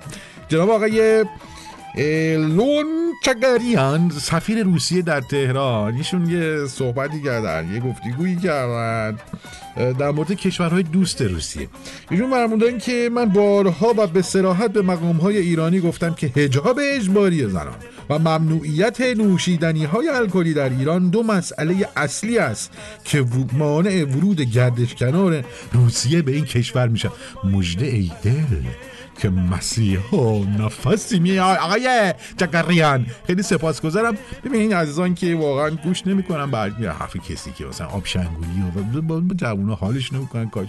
جناب 0.49 0.69
آقای 0.69 1.25
لون 2.37 3.13
چگریان 3.23 4.09
سفیر 4.09 4.63
روسیه 4.63 5.01
در 5.01 5.21
تهران. 5.21 5.93
ایشون 5.93 6.29
یه 6.29 6.67
صحبتی 6.67 7.21
کردن 7.21 7.73
یه 7.73 7.79
گفتگویی 7.79 8.35
کردن 8.35 9.17
در 9.75 10.11
مورد 10.11 10.31
کشورهای 10.31 10.83
دوست 10.83 11.21
روسیه. 11.21 11.67
ایشون 12.11 12.31
فرمودن 12.31 12.77
که 12.77 13.09
من 13.13 13.25
بارها 13.25 13.93
و 13.97 14.07
به 14.07 14.21
سراحت 14.21 14.71
به 14.71 14.81
مقامهای 14.81 15.37
ایرانی 15.37 15.79
گفتم 15.79 16.13
که 16.13 16.27
هجاب 16.27 16.79
اجباری 16.83 17.47
زنان 17.47 17.75
و 18.09 18.19
ممنوعیت 18.19 19.01
نوشیدنی 19.01 19.85
های 19.85 20.09
الکلی 20.09 20.53
در 20.53 20.69
ایران 20.69 21.09
دو 21.09 21.23
مسئله 21.23 21.89
اصلی 21.95 22.37
است 22.37 22.71
که 23.03 23.25
مانع 23.53 24.03
ورود 24.03 24.41
گردشکنان 24.41 25.43
روسیه 25.73 26.21
به 26.21 26.31
این 26.31 26.45
کشور 26.45 26.87
میشه 26.87 27.11
مجده 27.43 27.85
ای 27.85 28.11
دل. 28.23 28.31
که 29.21 29.29
مسیحا 29.29 30.37
نفسی 30.37 31.19
می 31.19 31.39
آقای 31.39 32.13
جگریان 32.37 33.05
خیلی 33.27 33.41
سپاسگزارم. 33.41 34.17
ببینین 34.45 34.73
عزیزان 34.73 35.15
که 35.15 35.35
واقعا 35.35 35.69
گوش 35.69 36.07
نمی‌کنن 36.07 36.51
بعد 36.51 36.85
حرف 36.85 37.17
کسی 37.17 37.51
که 37.51 37.65
مثلا 37.65 37.87
آب 37.87 38.05
شنگولی 38.05 38.63
و 39.09 39.33
جوونا 39.33 39.75
حالش 39.75 40.13
نمی‌کنن 40.13 40.49
کاج 40.49 40.67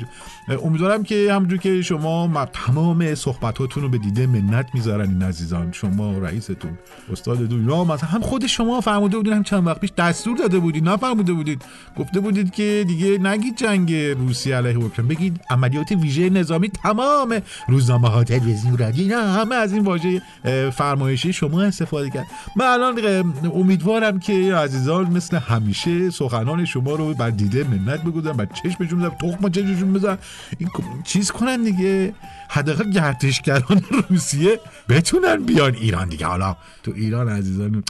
امیدوارم 0.64 1.02
که 1.02 1.28
همونجور 1.32 1.58
که 1.58 1.82
شما 1.82 2.46
تمام 2.52 3.14
صحبتاتون 3.14 3.82
رو 3.82 3.88
به 3.88 3.98
دیده 3.98 4.26
منت 4.26 4.66
می‌ذارن 4.74 5.08
این 5.08 5.22
عزیزان. 5.22 5.72
شما 5.72 6.18
رئیستون 6.18 6.78
استادتون 7.12 7.68
یا 7.68 7.84
مثلا 7.84 8.08
هم 8.08 8.20
خود 8.20 8.46
شما 8.46 8.80
فرموده 8.80 9.16
بودین 9.16 9.32
هم 9.32 9.42
چند 9.42 9.66
وقت 9.66 9.80
پیش 9.80 9.90
دستور 9.98 10.36
داده 10.36 10.58
بودید 10.58 10.88
نفرموده 10.88 11.32
بودید 11.32 11.62
گفته 11.98 12.20
بودید 12.20 12.50
که 12.50 12.84
دیگه 12.88 13.18
نگید 13.18 13.56
جنگ 13.56 13.94
روسیه 13.94 14.56
علیه 14.56 14.76
اوکراین. 14.76 15.08
بگید 15.08 15.40
عملیات 15.50 15.92
ویژه 15.92 16.30
نظامی 16.30 16.68
تمام 16.68 17.40
روزنامه 17.68 18.08
تلویزیون 18.38 18.78
رادیو 18.78 19.08
نه 19.08 19.32
همه 19.32 19.54
از 19.54 19.72
این 19.72 19.84
واژه 19.84 20.22
فرمایشی 20.70 21.32
شما 21.32 21.62
استفاده 21.62 22.10
کرد. 22.10 22.26
من 22.56 22.66
الان 22.66 23.34
امیدوارم 23.54 24.18
که 24.18 24.54
عزیزان 24.54 25.10
مثل 25.10 25.36
همیشه 25.36 26.10
سخنان 26.10 26.64
شما 26.64 26.94
رو 26.94 27.14
بر 27.14 27.30
دیده 27.30 27.64
منت 27.64 28.02
بگذارم 28.02 28.36
بر 28.36 28.46
چشمشون 28.46 28.98
بزن 28.98 29.08
تخم 29.08 29.48
چشمشون 29.48 29.92
بزن 29.92 30.18
این 30.58 30.68
چیز 31.04 31.30
کنن 31.30 31.62
دیگه. 31.62 32.14
حداقل 32.48 32.90
گردشگران 32.90 33.82
روسیه 34.10 34.60
بتونن 34.88 35.36
بیان 35.36 35.74
ایران 35.74 36.08
دیگه. 36.08 36.26
حالا 36.26 36.56
تو 36.82 36.92
ایران 36.96 37.28
عزیزان 37.28 37.84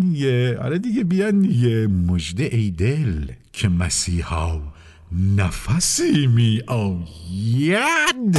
دیگه 0.00 0.58
آره 0.58 0.78
دیگه 0.78 1.04
بیان 1.04 1.40
دیگه. 1.40 1.86
مجده 1.86 2.48
ای 2.52 2.70
دل 2.70 3.26
که 3.52 3.68
مسیحا 3.68 4.60
نفسی 5.36 6.26
می 6.26 6.62
آید. 6.66 8.38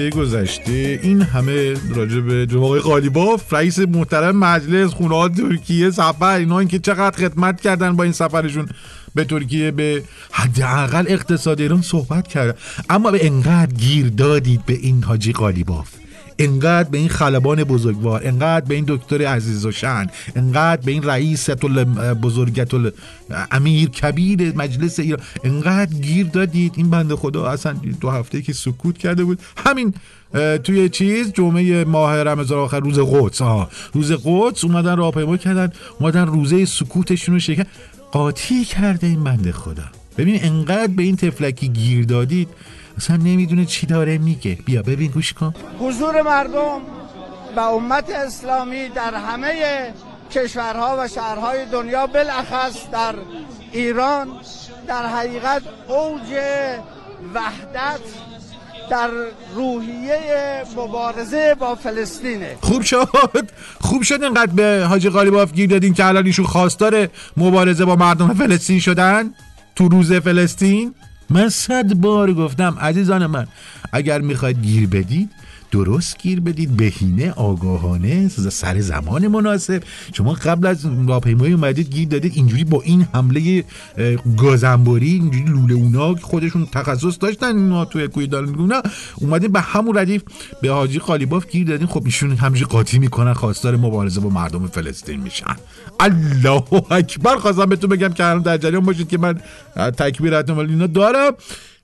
هفته 0.00 0.10
گذشته 0.10 1.00
این 1.02 1.22
همه 1.22 1.74
راجع 1.94 2.20
به 2.20 2.46
جناب 2.46 2.64
آقای 2.64 2.80
قالیباف 2.80 3.52
رئیس 3.52 3.78
محترم 3.78 4.36
مجلس 4.36 4.90
خونه 4.90 5.28
ترکیه 5.28 5.90
سفر 5.90 6.24
اینا 6.24 6.58
این 6.58 6.68
که 6.68 6.78
چقدر 6.78 7.16
خدمت 7.16 7.60
کردن 7.60 7.96
با 7.96 8.04
این 8.04 8.12
سفرشون 8.12 8.68
به 9.14 9.24
ترکیه 9.24 9.70
به 9.70 10.02
حداقل 10.30 11.04
اقتصاد 11.08 11.60
ایران 11.60 11.82
صحبت 11.82 12.28
کردن 12.28 12.58
اما 12.90 13.10
به 13.10 13.26
انقدر 13.26 13.72
گیر 13.72 14.08
دادید 14.08 14.66
به 14.66 14.72
این 14.72 15.02
حاجی 15.02 15.32
قالیباف. 15.32 15.99
انقدر 16.40 16.88
به 16.88 16.98
این 16.98 17.08
خلبان 17.08 17.64
بزرگوار 17.64 18.20
انقدر 18.24 18.66
به 18.66 18.74
این 18.74 18.84
دکتر 18.88 19.26
عزیز 19.26 19.66
و 19.66 19.72
شن 19.72 20.06
انقدر 20.36 20.82
به 20.82 20.92
این 20.92 21.02
رئیس 21.02 21.50
بزرگت 22.22 22.74
امیر 23.50 23.88
کبیر 23.90 24.56
مجلس 24.56 25.00
ایران. 25.00 25.20
انقدر 25.44 25.94
گیر 25.94 26.26
دادید. 26.26 26.72
این 26.76 26.90
بنده 26.90 27.16
خدا 27.16 27.46
اصلا 27.46 27.72
دو 28.00 28.10
هفته 28.10 28.42
که 28.42 28.52
سکوت 28.52 28.98
کرده 28.98 29.24
بود. 29.24 29.38
همین 29.66 29.94
توی 30.64 30.88
چیز 30.88 31.32
جمعه 31.32 31.84
ماه 31.84 32.22
رمضان 32.22 32.58
آخر 32.58 32.80
روز 32.80 32.98
قدس. 32.98 33.42
آه. 33.42 33.70
روز 33.92 34.12
قدس 34.12 34.64
اومدن 34.64 34.96
راهپیمایی 34.96 35.38
کردن 35.38 35.72
اومدن 35.98 36.26
روزه 36.26 36.64
سکوتشون 36.64 37.34
رو 37.34 37.38
شکن. 37.38 37.64
قاطی 38.12 38.64
کرده 38.64 39.06
این 39.06 39.24
بنده 39.24 39.52
خدا. 39.52 39.99
ببین 40.18 40.44
انقدر 40.44 40.92
به 40.92 41.02
این 41.02 41.16
تفلکی 41.16 41.68
گیر 41.68 42.04
دادید 42.04 42.48
اصلا 42.96 43.16
نمی‌دونه 43.16 43.64
چی 43.64 43.86
داره 43.86 44.18
میگه. 44.18 44.58
بیا 44.64 44.82
ببین 44.82 45.10
گوش 45.10 45.32
کن. 45.32 45.54
حضور 45.78 46.22
مردم 46.22 46.80
و 47.56 47.60
امت 47.60 48.10
اسلامی 48.10 48.88
در 48.88 49.14
همه 49.14 49.52
کشورها 50.30 50.96
و 50.98 51.08
شهرهای 51.08 51.66
دنیا 51.72 52.06
بالاخص 52.06 52.76
در 52.92 53.14
ایران 53.72 54.28
در 54.86 55.06
حقیقت 55.06 55.62
اوج 55.88 56.30
وحدت 57.34 58.00
در 58.90 59.10
روحیه 59.54 60.62
مبارزه 60.76 61.54
با 61.54 61.74
فلسطینه. 61.74 62.56
خوب 62.60 62.82
شد. 62.82 63.50
خوب 63.80 64.02
شد 64.02 64.22
اینقدر 64.22 64.52
به 64.52 64.86
حاجی 64.88 65.08
قالیباف 65.08 65.52
گیر 65.52 65.70
دادین 65.70 65.94
که 65.94 66.06
الان 66.06 66.26
ایشون 66.26 66.46
خواستار 66.46 67.08
مبارزه 67.36 67.84
با 67.84 67.96
مردم 67.96 68.34
فلسطین 68.34 68.80
شدن؟ 68.80 69.34
تو 69.80 69.88
روز 69.88 70.12
فلسطین؟ 70.12 70.94
من 71.30 71.48
صد 71.48 71.94
بار 71.94 72.34
گفتم 72.34 72.76
عزیزان 72.80 73.26
من 73.26 73.46
اگر 73.92 74.20
می‌خواید 74.20 74.62
گیر 74.62 74.88
بدید 74.88 75.30
درست 75.70 76.18
گیر 76.18 76.40
بدید 76.40 76.76
بهینه 76.76 77.30
آگاهانه 77.30 78.28
سر 78.28 78.80
زمان 78.80 79.28
مناسب. 79.28 79.82
شما 80.12 80.32
قبل 80.32 80.66
از 80.66 80.86
راهپیمایی 81.08 81.52
اومدید 81.52 81.90
گیر 81.90 82.08
دادید 82.08 82.32
اینجوری 82.34 82.64
با 82.64 82.82
این 82.82 83.06
حمله 83.14 83.64
گازنباری 84.36 85.10
اینجوری 85.10 85.44
لوله 85.44 85.74
اونا 85.74 86.14
خودشون 86.14 86.66
تخصص 86.72 87.18
داشتن 87.20 87.56
اینا 87.56 87.84
توی 87.84 88.08
کوی 88.08 88.26
دالنگونا 88.26 88.82
اومدید 89.16 89.52
به 89.52 89.60
همون 89.60 89.98
ردیف 89.98 90.22
به 90.62 90.70
حاجی 90.70 90.98
قالیباف 90.98 91.46
گیر 91.50 91.66
دادین. 91.66 91.86
خب 91.86 92.02
ایشون 92.04 92.30
همجوری 92.30 92.64
قاطی 92.64 92.98
می‌کنن 92.98 93.32
خواستار 93.32 93.76
مبارزه 93.76 94.20
با 94.20 94.28
مردم 94.28 94.66
فلسطین 94.66 95.20
میشن. 95.20 95.56
الله 96.00 96.92
اکبر 96.92 97.36
خواستم 97.36 97.66
بهتون 97.66 97.90
بگم 97.90 98.08
که 98.08 98.40
در 98.44 98.58
جریان 98.58 98.84
باشید 98.84 99.08
که 99.08 99.18
من 99.18 99.40
تکبیرات 99.76 100.50
اینا 100.50 100.86
دارم. 100.86 101.32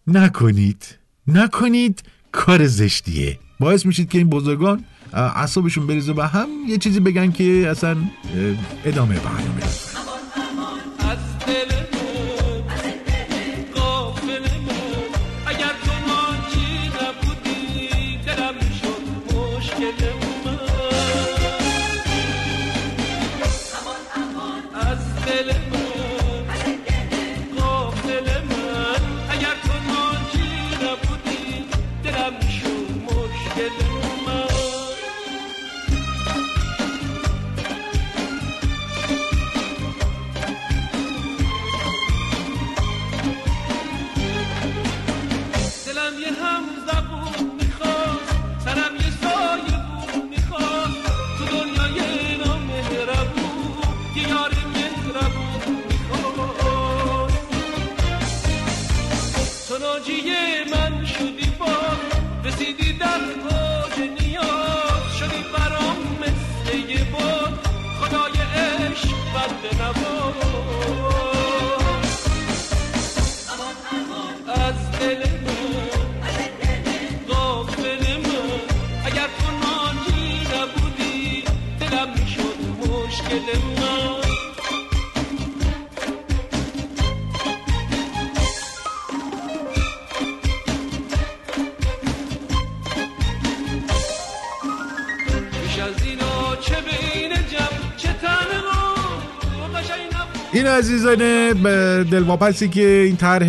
نکنید 0.07 0.99
نکنید 1.27 2.03
کار 2.33 2.66
زشتیه. 2.66 3.38
باعث 3.61 3.87
میشید 3.87 4.09
که 4.09 4.19
این 4.19 4.29
بزرگان 4.29 4.85
اعصابشون 5.12 5.87
بریزه 5.87 6.12
و 6.12 6.21
هم 6.21 6.49
یه 6.69 6.79
چیزی 6.79 7.01
بگن 7.01 7.33
که 7.33 7.66
اصلا 7.71 7.97
ادامه 8.85 9.14
برنامه 9.14 10.06
head 33.68 34.06
عزیزان 100.79 101.53
دلواپسی 102.03 102.69
که 102.69 102.87
این 102.87 103.17
طرح 103.17 103.49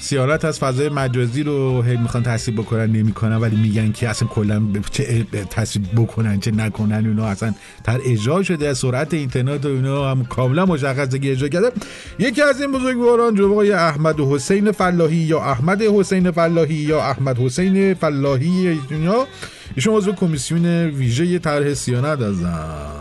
سیارت 0.00 0.44
از 0.44 0.58
فضای 0.58 0.88
مجازی 0.88 1.42
رو 1.42 1.82
هی 1.82 1.96
می‌خوان 1.96 2.22
تصویب 2.22 2.60
بکنن 2.60 2.86
نمی‌کنن 2.86 3.36
ولی 3.36 3.56
میگن 3.56 3.92
که 3.92 4.08
اصلا 4.08 4.28
کلا 4.28 4.62
چه 4.90 5.26
تصویب 5.50 5.86
بکنن 5.96 6.40
چه 6.40 6.50
نکنن 6.50 7.06
اونا 7.06 7.26
اصلا 7.26 7.54
تر 7.84 8.00
اجرا 8.06 8.42
شده 8.42 8.74
سرعت 8.74 9.14
اینترنت 9.14 9.66
و 9.66 9.68
اینا 9.68 10.10
هم 10.10 10.24
کاملا 10.24 10.66
مشخصه 10.66 11.18
که 11.18 11.32
اجرا 11.32 11.48
کرده. 11.48 11.72
یکی 12.18 12.42
از 12.42 12.60
این 12.60 12.72
بزرگواران 12.72 13.40
آقای 13.40 13.72
احمد 13.72 14.20
حسین 14.20 14.72
فلاحی 14.72 15.16
یا 15.16 15.40
احمد 15.40 15.82
حسین 15.82 16.30
فلاحی 16.30 16.74
یا 16.74 17.02
احمد 17.02 17.38
حسین 17.38 17.94
فلاحی 17.94 18.78
اینا. 18.90 19.26
ایشون 19.74 19.94
عضو 19.94 20.12
کمیسیون 20.12 20.66
ویژه 20.66 21.38
طرح 21.38 21.74
سیانت 21.74 22.20
هستن. 22.20 22.91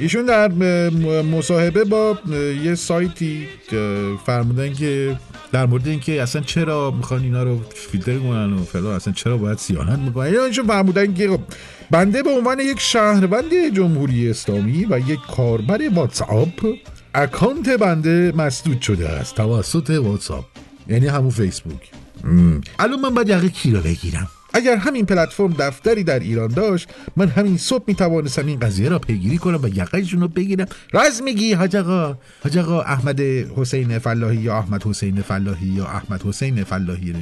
ایشون 0.00 0.26
در 0.26 0.48
مصاحبه 1.22 1.84
با 1.84 2.18
یه 2.64 2.74
سایتی 2.74 3.48
فرمودن 4.26 4.72
که 4.72 5.16
در 5.52 5.66
مورد 5.66 5.88
اینکه 5.88 6.22
اصلا 6.22 6.42
چرا 6.42 6.90
می‌خوان 6.90 7.22
اینا 7.22 7.42
رو 7.42 7.60
فیلتر 7.74 8.18
کنن 8.18 8.52
و 8.52 8.64
فلان 8.64 8.94
اصلا 8.94 9.12
چرا 9.12 9.36
باید 9.36 9.58
صیانت 9.58 9.98
می‌کنن 9.98 10.26
ایشون 10.26 10.66
فرمودن 10.66 11.14
که 11.14 11.28
خب 11.28 11.40
بنده 11.90 12.22
به 12.22 12.30
عنوان 12.30 12.60
یک 12.60 12.80
شهروند 12.80 13.74
جمهوری 13.74 14.30
اسلامی 14.30 14.86
و 14.90 14.98
یک 14.98 15.20
کاربر 15.36 15.88
واتساپ 15.94 16.66
account 17.14 17.68
بنده 17.68 18.32
مسدود 18.36 18.80
شده 18.80 19.08
است. 19.08 19.34
توسط 19.34 19.90
واتساپ 19.90 20.44
یعنی 20.88 21.06
همون 21.06 21.30
فیسبوک. 21.30 21.90
الان 22.78 23.00
من 23.00 23.14
باید 23.14 23.28
یقه 23.28 23.48
کی 23.48 23.70
رو 23.70 23.80
بگیرم. 23.80 24.28
اگر 24.54 24.76
همین 24.76 25.06
پلتفرم 25.06 25.52
دفتری 25.58 26.04
در 26.04 26.18
ایران 26.18 26.48
داشت 26.48 26.88
من 27.16 27.28
همین 27.28 27.58
صبح 27.58 27.84
می 27.86 27.94
توانستم 27.94 28.46
این 28.46 28.58
قضیه 28.58 28.88
را 28.88 28.98
پیگیری 28.98 29.38
کنم 29.38 29.62
و 29.62 29.68
یقهشون 29.68 30.20
رو 30.20 30.28
بگیرم. 30.28 30.66
راز 30.92 31.22
میگی 31.22 31.52
حاج 31.52 31.76
آقا؟ 31.76 32.18
حاج 32.44 32.58
آقا 32.58 32.80
احمد 32.80 33.20
حسین 33.56 33.98
فلاحی 33.98 34.36
یا 34.36 34.58
احمد 34.58 34.82
حسین 34.82 35.22
فلاحی 35.22 35.66
یا 35.66 35.86
احمد 35.86 36.22
حسین 36.22 36.64
فلاحی 36.64 37.14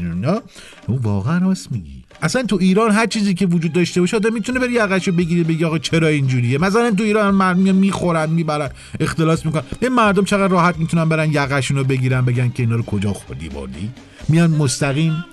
اون 0.86 0.98
واقعا 1.02 1.38
راست 1.38 1.72
میگی. 1.72 2.04
اصلا 2.22 2.42
تو 2.42 2.56
ایران 2.60 2.90
هر 2.90 3.06
چیزی 3.06 3.34
که 3.34 3.46
وجود 3.46 3.72
داشته 3.72 4.00
باشه 4.00 4.16
آدم 4.16 4.32
می‌تونه 4.32 4.60
بری 4.60 4.72
یقهشو 4.72 5.12
بگیره 5.12 5.44
بگی 5.44 5.64
آقا 5.64 5.78
چرا 5.78 6.08
اینجوریه؟ 6.08 6.58
مثلا 6.58 6.90
تو 6.90 7.02
ایران 7.02 7.34
مردم 7.34 7.74
می‌خورن 7.74 8.30
می‌برن 8.30 8.70
اختلاس 9.00 9.46
می‌کنن. 9.46 9.62
این 9.80 9.92
مردم 9.92 10.24
چقدر 10.24 10.48
راحت 10.48 10.78
می‌تونن 10.78 11.08
برن 11.08 11.32
یقهشون 11.32 11.76
رو 11.76 11.84
بگیرن 11.84 12.24
بگن 12.24 12.48
که 12.48 12.62
اینا 12.62 12.76
رو 12.76 12.82
کجا 12.82 13.12
خوردی 13.12 13.48
بردی؟ 13.48 13.90
میان 14.28 14.50
مستقیم 14.50 15.24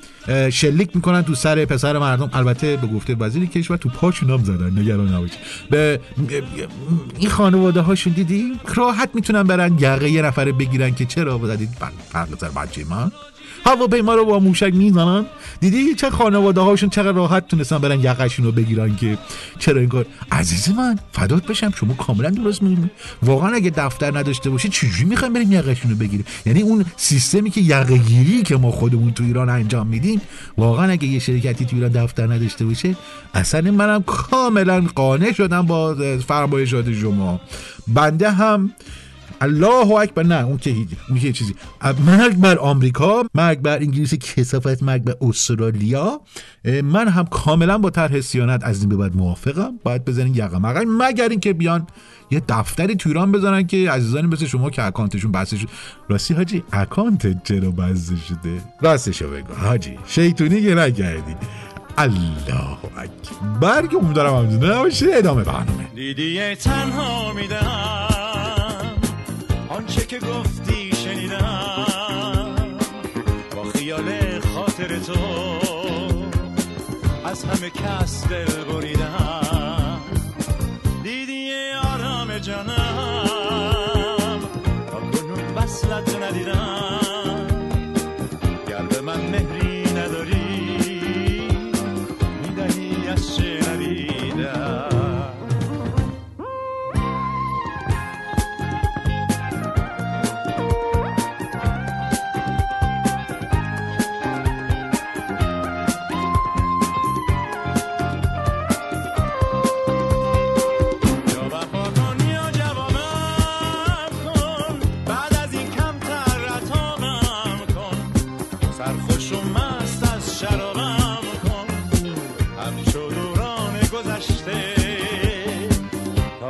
شلیک 0.52 0.96
می‌کنن 0.96 1.22
تو 1.22 1.36
سر 1.36 1.66
پسر 1.66 1.98
مردم. 1.98 2.30
البته 2.34 2.78
به 2.78 2.88
گفته 2.88 3.16
وزیر 3.16 3.46
کشور 3.46 3.78
تو 3.78 3.90
پاچ 3.90 4.24
نام 4.24 4.44
زدن 4.44 4.80
نگران 4.80 5.14
نباشید. 5.14 5.40
به 5.70 6.00
این 7.18 7.30
خانواده 7.30 7.82
هاشون 7.82 8.14
دیدی؟ 8.14 8.52
راحت 8.76 9.10
می‌تونن 9.14 9.44
برن 9.44 9.78
یقه 9.80 10.10
یه 10.10 10.22
نفره 10.22 10.52
بگیرن 10.52 10.96
که 10.96 11.06
چرا 11.06 11.40
زدید؟ 11.44 11.70
فرق 12.10 12.40
سر 12.40 12.50
بچه 12.50 12.86
من 12.90 13.12
هواپیما 13.66 14.16
رو 14.16 14.26
با 14.26 14.40
موشک 14.40 14.74
می‌زنن. 14.74 15.26
دیدی 15.60 15.96
چه 15.96 16.10
خانواده 16.10 16.62
هاشون 16.62 16.90
چقدر 16.90 17.12
راحت 17.12 17.48
تونستن 17.48 17.78
برن 17.78 18.00
یقشون 18.00 18.46
رو 18.46 18.52
بگیرن 18.52 18.96
که 18.96 19.18
چرا 19.60 19.80
این 19.80 19.90
کار؟ 19.90 20.06
عزیز 20.32 20.70
من 20.70 21.00
فدات 21.12 21.48
بشم. 21.48 21.72
شما 21.72 21.94
کاملا 21.94 22.30
درست 22.30 22.64
میگید 22.64 22.92
واقعا 23.24 23.54
اگه 23.54 23.70
دفتر 23.70 24.18
نداشته 24.18 24.50
باشه 24.50 24.70
چجوری 24.70 25.04
می‌خوایم 25.04 25.34
بریم 25.34 25.52
یقشون 25.52 25.92
رو 25.92 25.98
بگیریم؟ 25.98 26.26
یعنی 26.46 26.62
اون 26.62 26.86
سیستمی 26.98 27.50
که 27.50 27.62
یقه 27.62 27.98
گیری 27.98 28.44
که 28.44 28.58
ما 28.58 28.72
خودمون 28.72 29.14
تو 29.14 29.24
ایران 29.24 29.50
انجام 29.50 29.88
میدیم 29.88 30.22
واقعا 30.58 30.92
اگه 30.92 31.08
یه 31.08 31.20
شرکتی 31.20 31.66
تو 31.66 31.76
ایران 31.76 31.92
دفتر 31.92 32.34
نداشته 32.34 32.66
باشه 32.66 32.96
اصلا 33.34 33.72
منم 33.72 34.04
کاملا 34.04 34.88
قانع 34.96 35.32
شدم 35.32 35.62
با 35.62 35.96
فرمایشات 36.28 36.94
شما. 36.94 37.42
بنده 37.88 38.32
هم 38.32 38.72
الله 39.42 39.92
اکبر. 39.92 40.24
نه 40.24 40.46
اون 40.46 40.58
که 40.58 40.70
هیچ 40.70 40.88
اون 41.10 41.20
که 41.20 41.34
چیزی. 41.34 41.56
مرگ 42.06 42.36
بر 42.36 42.58
آمریکا 42.58 43.24
مرگ 43.34 43.60
بر 43.60 43.78
انگلیس 43.78 44.14
کسافت 44.14 44.84
مرگ 44.84 45.04
بر 45.04 45.16
استرالیا. 45.22 46.22
من 46.84 47.08
هم 47.08 47.26
کاملا 47.26 47.78
با 47.78 47.90
طرح 47.90 48.22
سیانت 48.22 48.64
از 48.64 48.80
این 48.80 48.90
به 48.90 48.96
بعد 48.96 49.16
موافقم. 49.16 49.74
باید 49.84 50.06
بزنین 50.06 50.44
مقام 50.44 50.98
مگر 51.04 51.30
اینکه 51.30 51.54
بیان 51.54 51.88
یه 52.32 52.42
دفتری 52.50 52.96
تو 52.96 53.10
ایران 53.10 53.32
بزنن 53.32 53.68
که 53.68 53.92
عزیزانی 53.92 54.28
مثل 54.28 54.46
شما 54.46 54.70
که 54.70 54.84
اکانتشون 54.84 55.32
بسته 55.32 55.58
شده 55.58 55.70
راستی 56.10 56.34
حاجی 56.34 56.64
اکانت 56.72 57.44
چرا 57.44 57.72
بسته 57.72 58.16
شده؟ 58.16 58.62
راستشو 58.82 59.32
بگو. 59.32 59.54
حاجی 59.54 60.00
شیطونی 60.08 60.62
که 60.62 60.76
نکردی. 60.76 61.36
الله 61.98 62.78
اکبر. 62.98 63.60
برگ 63.62 63.96
امیدوارم 63.96 64.36
هم 64.36 64.72
نباشه 64.72 65.06
ادامه 65.14 65.44
برنامه. 65.44 65.88
دیدی 65.96 66.56
تنها 66.56 67.34
میدم. 67.34 68.45
که 70.06 70.20
گفتی 70.20 70.92
شنیدم. 70.96 71.86
با 73.56 73.64
خیال 73.64 74.40
خاطر 74.40 75.00
تو 75.00 75.14
از 77.26 77.44
همه 77.46 77.70
کس 77.70 78.28
دل 78.28 78.64
بریدم. 78.64 79.25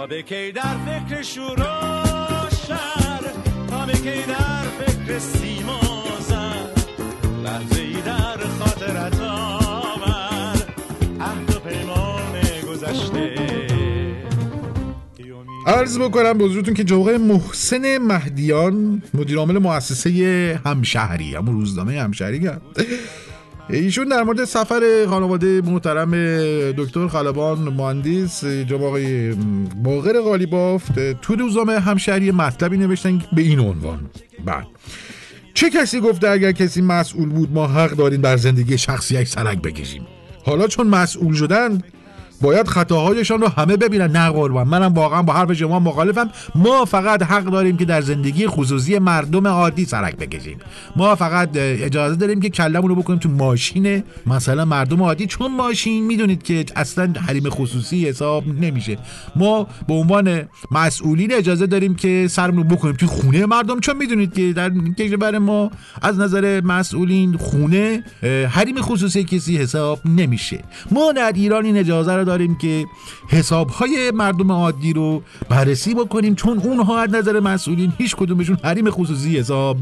به 0.10 0.22
کی 0.22 0.52
در 0.52 0.62
فکر 0.62 1.22
شور 1.22 1.58
شر؟ 2.68 3.22
تا 3.70 3.86
به 3.86 3.94
کی 3.94 4.22
در 4.28 4.64
فکر 4.80 5.20
سیما 5.20 5.80
زد 6.20 6.88
لحظه 7.44 7.82
ای 7.82 8.02
در 8.02 8.38
خاطرت 8.60 9.20
آور 9.22 10.64
عهد 11.20 11.56
و 11.56 11.60
پیمان 11.60 12.42
گذشته. 12.72 13.36
عرض 15.68 16.00
بکنم 16.00 16.38
به 16.38 16.44
حضورتون 16.44 16.74
که 16.74 16.84
جوقه 16.84 17.18
محسن 17.18 17.98
مهدیان 17.98 19.04
مدیر 19.14 19.38
عامل 19.38 19.58
مؤسسه 19.58 20.60
همشهری 20.66 21.36
همون 21.36 21.56
روزنامه 21.56 22.02
همشهری 22.02 22.40
کرد. 22.40 22.62
ایشون 23.70 24.08
در 24.08 24.24
مورد 24.24 24.46
سفر 24.46 25.06
خانواده 25.10 25.62
محترم 25.62 26.12
دکتر 26.72 27.08
خلبان 27.08 27.60
مهندس 27.60 28.46
جناب 28.46 28.84
آقای 28.84 29.34
باقر 29.84 30.22
غالیبافت 30.22 31.22
تو 31.22 31.36
روزنامه 31.36 31.80
همشهری 31.80 32.32
مطلبی 32.32 32.78
نوشتن 32.78 33.22
به 33.34 33.42
این 33.42 33.60
عنوان. 33.60 34.10
بعد 34.46 34.68
چه 35.54 35.70
کسی 35.70 36.00
گفته 36.00 36.30
اگر 36.30 36.52
کسی 36.52 36.82
مسئول 36.82 37.30
بود 37.30 37.52
ما 37.52 37.68
حق 37.68 37.92
داریم 37.92 38.22
بر 38.22 38.38
زندگی 38.38 38.78
شخصی 38.78 39.16
یک 39.16 39.28
سرک 39.28 39.62
بکشیم؟ 39.62 40.08
حالا 40.46 40.68
چون 40.68 40.88
مسئول 40.88 41.34
شدن 41.34 41.82
باید 42.42 42.68
خطاهایشان 42.68 43.42
رو 43.42 43.48
همه 43.48 43.78
ببینن 43.78 44.12
نه 44.12 44.30
قربان. 44.30 44.68
منم 44.68 44.94
واقعا 44.94 45.22
با 45.22 45.34
حرف 45.34 45.54
شما 45.54 45.80
مخالفم. 45.80 46.30
ما 46.56 46.86
فقط 46.86 47.24
حق 47.24 47.44
داریم 47.44 47.78
که 47.78 47.86
در 47.86 48.02
زندگی 48.02 48.48
خصوصی 48.48 49.00
مردم 49.00 49.48
عادی 49.48 49.86
سرک 49.86 50.18
بکشیم. 50.18 50.58
ما 50.96 51.16
فقط 51.16 51.50
اجازه 51.54 52.16
داریم 52.16 52.42
که 52.42 52.50
کلمون 52.50 52.90
رو 52.90 52.96
بکنیم 52.96 53.20
تو 53.20 53.30
ماشین. 53.30 54.04
مثلا 54.26 54.66
مردم 54.66 55.04
عادی 55.04 55.26
چون 55.26 55.56
ماشین 55.56 56.06
می‌دونید 56.06 56.44
که 56.44 56.66
اصلا 56.76 57.14
حریم 57.28 57.50
خصوصی 57.50 58.08
حساب 58.08 58.44
نمیشه. 58.48 58.98
ما 59.36 59.68
به 59.88 59.94
عنوان 59.94 60.42
مسئولین 60.72 61.34
اجازه 61.34 61.68
داریم 61.68 61.96
که 61.96 62.28
سرمون 62.30 62.70
رو 62.70 62.76
بکنیم 62.76 62.96
تو 62.96 63.08
خونه 63.08 63.46
مردم. 63.46 63.80
چون 63.80 63.98
می‌دونید 63.98 64.34
که 64.34 64.54
در 64.54 64.72
کشور 65.00 65.38
ما 65.38 65.72
از 66.02 66.20
نظر 66.20 66.62
مسئولین 66.62 67.38
خونه 67.38 68.04
حریم 68.50 68.82
خصوصی 68.82 69.24
کسی 69.24 69.58
حساب 69.58 70.00
نمیشه. 70.06 70.60
ما 70.92 71.12
در 71.12 71.32
ایران 71.36 71.66
این 71.66 71.78
اجازه 71.78 72.14
رو 72.14 72.24
داریم 72.26 72.56
که 72.56 72.86
حساب 73.28 73.70
های 73.70 74.12
مردم 74.12 74.52
عادی 74.52 74.94
رو 74.94 75.22
بررسی 75.50 75.94
بکنیم 75.94 76.36
چون 76.36 76.58
اونها 76.58 77.02
از 77.02 77.10
نظر 77.10 77.40
مسئولین 77.40 77.94
هیچ 77.98 78.16
کدومشون 78.16 78.58
حریم 78.64 78.90
خصوصی 78.90 79.38
حساب 79.38 79.78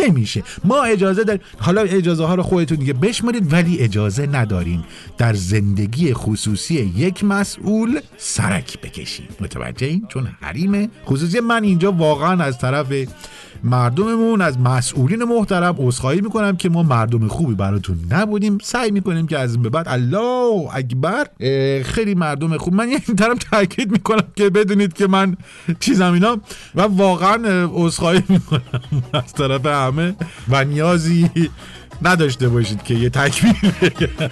نمیشه. 0.00 0.42
ما 0.64 0.82
اجازه 0.82 1.24
داریم 1.24 1.42
حالا 1.58 1.80
اجازه 1.80 2.24
ها 2.24 2.34
رو 2.34 2.42
خودتون 2.42 2.78
دیگه 2.78 2.92
بشمارید 2.92 3.52
ولی 3.52 3.78
اجازه 3.78 4.26
نداریم 4.26 4.84
در 5.18 5.34
زندگی 5.34 6.14
خصوصی 6.14 6.74
یک 6.74 7.24
مسئول 7.24 8.00
سرک 8.16 8.80
بکشیم. 8.80 9.28
متوجه 9.40 9.86
این؟ 9.86 10.06
چون 10.08 10.28
حریم 10.40 10.90
خصوصی 11.06 11.40
من 11.40 11.64
اینجا 11.64 11.92
واقعا 11.92 12.44
از 12.44 12.58
طرف 12.58 12.92
مردممون 13.64 14.40
از 14.40 14.58
مسئولین 14.58 15.24
محترم 15.24 15.74
عذرخواهی 15.78 16.20
می‌کنم 16.20 16.56
که 16.56 16.68
ما 16.68 16.82
مردم 16.82 17.28
خوبی 17.28 17.54
براتون 17.54 17.98
نبودیم. 18.10 18.58
سعی 18.62 18.90
می‌کنیم 18.90 19.26
که 19.26 19.38
از 19.38 19.54
این 19.54 19.62
به 19.62 19.68
بعد 19.68 19.88
الله 19.88 20.68
اکبر 20.74 21.26
خیلی 21.82 22.14
مردم 22.14 22.56
خوب. 22.56 22.74
من 22.74 22.88
این 22.88 23.16
طرف 23.16 23.38
تاکید 23.50 23.90
می‌کنم 23.90 24.24
که 24.36 24.50
بدونید 24.50 24.92
که 24.92 25.06
من 25.06 25.36
چیزم 25.80 26.12
اینا. 26.12 26.40
و 26.74 26.82
واقعا 26.82 27.68
عذرخواهی 27.72 28.22
می‌کنم 28.28 28.62
از 29.12 29.32
طرف 29.32 29.66
همه. 29.66 30.14
و 30.48 30.64
نیازی 30.64 31.30
نداشته 32.02 32.48
باشید 32.48 32.82
که 32.82 32.94
یه 32.94 33.10
تکبیر 33.10 33.72
بگم. 33.82 34.28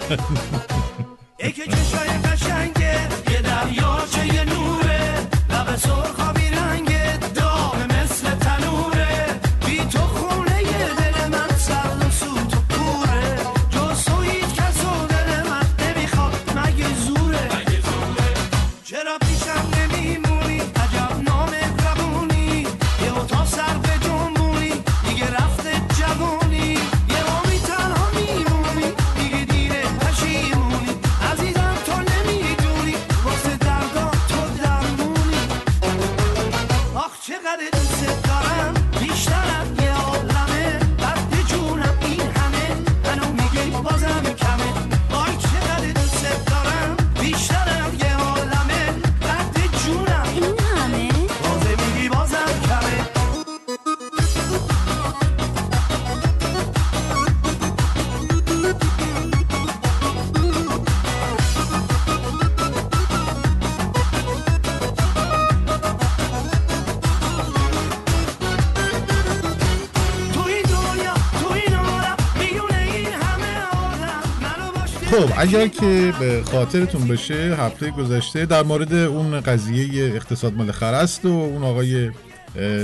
خب 75.23 75.33
اگر 75.37 75.67
که 75.67 76.13
به 76.19 76.43
خاطرتون 76.51 77.07
بشه 77.07 77.55
هفته 77.59 77.91
گذشته 77.91 78.45
در 78.45 78.63
مورد 78.63 78.93
اون 78.93 79.41
قضیه 79.41 80.05
اقتصاد 80.15 80.53
مال 80.53 80.71
خرست 80.71 81.25
و 81.25 81.29
اون 81.29 81.63
آقای 81.63 82.11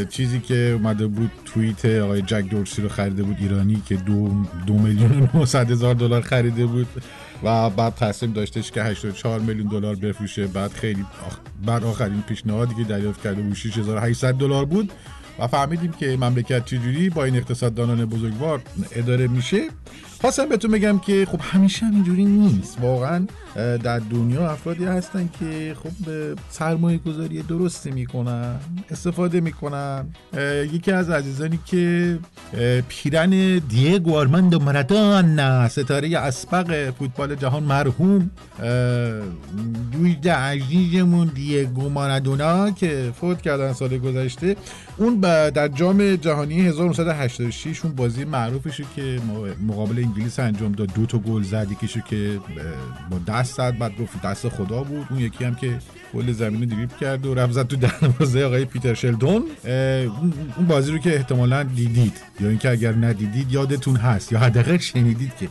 چیزی 0.09 0.39
که 0.39 0.55
اومده 0.55 1.07
بود 1.07 1.31
توییت 1.45 1.85
آقای 1.85 2.21
جک 2.21 2.49
دورسی 2.49 2.81
رو 2.81 2.89
خریده 2.89 3.23
بود 3.23 3.37
ایرانی 3.39 3.81
که 3.85 3.95
دو, 3.95 4.31
دو 4.67 4.73
میلیون 4.73 5.29
و 5.33 5.39
هزار 5.39 5.93
دلار 5.95 6.21
خریده 6.21 6.65
بود 6.65 6.87
و 7.43 7.69
بعد 7.69 7.95
تصمیم 7.95 8.33
داشتش 8.33 8.71
که 8.71 8.83
84 8.83 9.39
میلیون 9.39 9.67
دلار 9.67 9.95
بفروشه. 9.95 10.47
بعد 10.47 10.71
خیلی 10.71 11.05
بعد 11.65 11.83
آخرین 11.83 12.21
پیشنهادی 12.21 12.75
که 12.75 12.83
دریافت 12.83 13.23
کرده 13.23 13.41
بود 13.41 13.55
6800 13.55 14.33
دلار 14.33 14.65
بود 14.65 14.91
و 15.39 15.47
فهمیدیم 15.47 15.91
که 15.91 16.17
مملکت 16.17 16.65
چجوری 16.65 17.09
با 17.09 17.23
این 17.23 17.35
اقتصاددانان 17.35 18.05
بزرگوار 18.05 18.61
اداره 18.91 19.27
میشه. 19.27 19.61
خواستم 20.21 20.49
بهتون 20.49 20.71
بگم 20.71 20.99
که 20.99 21.27
خب 21.31 21.39
همیشه 21.41 21.85
اینجوری 21.85 22.25
نیست. 22.25 22.77
واقعا 22.81 23.25
در 23.55 23.99
دنیا 23.99 24.51
افرادی 24.51 24.85
هستن 24.85 25.29
که 25.39 25.75
خب 25.83 25.91
سرمایه 26.49 26.97
گذاری 26.97 27.41
درستی 27.41 27.91
می‌کنن 27.91 28.55
استفاده 28.91 29.41
می‌کنن. 29.41 30.05
یکی 30.73 30.91
از 30.91 31.09
عزیزانی 31.09 31.59
که 31.65 32.19
پیرن 32.89 33.57
دیگو 33.57 34.15
آرماندو 34.15 34.59
مارادونا 34.59 35.67
ستاره 35.67 36.17
اسبق 36.17 36.89
فوتبال 36.89 37.35
جهان 37.35 37.63
مرحوم 37.63 38.29
دوید 39.91 40.29
عزیزمون 40.29 41.27
دیگو 41.27 41.89
مارادونا 41.89 42.71
که 42.71 43.11
فوت 43.21 43.41
کردن 43.41 43.73
سال 43.73 43.97
گذشته. 43.97 44.55
اون 44.97 45.19
در 45.49 45.67
جام 45.67 46.15
جهانی 46.15 46.61
1986 46.61 47.85
اون 47.85 47.95
بازی 47.95 48.25
معروفشه 48.25 48.83
که 48.95 49.19
مقابل 49.67 50.08
انگلیس 50.09 50.39
انجام 50.39 50.71
داد. 50.71 50.93
دو 50.93 51.05
تا 51.05 51.17
گل 51.17 51.43
زد. 51.43 51.71
یکیشو 51.71 51.99
که 51.99 52.39
با 53.09 53.19
دست 53.27 53.55
زد. 53.55 53.77
بعد 53.77 53.97
گفت 53.97 54.21
دست 54.21 54.49
خدا 54.49 54.83
بود. 54.83 55.07
اون 55.09 55.19
یکی 55.19 55.43
هم 55.43 55.55
که 55.55 55.79
گل 56.13 56.31
زمین 56.31 56.69
دریبل 56.69 56.95
کرد 57.01 57.25
و 57.25 57.33
رفت 57.33 57.53
زد 57.53 57.67
تو 57.67 57.75
دروازه 57.75 58.43
آقای 58.43 58.65
پیتر 58.65 58.93
شلدون 58.93 59.43
اون 60.57 60.67
بازی 60.67 60.91
رو 60.91 60.97
که 60.97 61.15
احتمالا 61.15 61.63
دیدید. 61.63 62.17
یا 62.39 62.49
اینکه 62.49 62.69
اگر 62.69 62.91
ندیدید 62.91 63.51
یادتون 63.51 63.95
هست. 63.95 64.31
یا 64.31 64.39
حداقل 64.39 64.77
شنیدید 64.77 65.31
که 65.39 65.49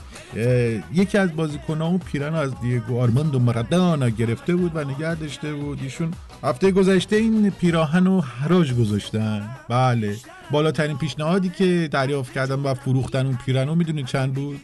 یکی 0.93 1.19
از 1.19 1.37
بازیکن‌ها 1.37 1.87
اون 1.87 1.99
پیرن 1.99 2.35
از 2.35 2.61
دیگو 2.61 3.01
آرماندو 3.01 3.39
مارادونا 3.39 4.09
گرفته 4.09 4.57
بود 4.57 4.73
و 4.75 4.85
نگه 4.85 5.15
داشته 5.15 5.55
بود. 5.55 5.79
ایشون 5.83 6.11
هفته 6.43 6.71
گذشته 6.71 7.17
این 7.17 7.51
پیراهن 7.51 8.05
رو 8.05 8.21
حراج 8.21 8.75
گذاشتن. 8.75 9.49
بله. 9.69 10.17
بالاترین 10.51 10.99
پیشنهادی 10.99 11.49
که 11.49 11.89
دریافت 11.93 12.33
کردن 12.33 12.61
و 12.61 12.75
فروختن 12.75 13.27
اون 13.27 13.39
پیرنو 13.47 13.75
می‌دونید 13.75 14.07
چند 14.07 14.35
بود؟ 14.35 14.61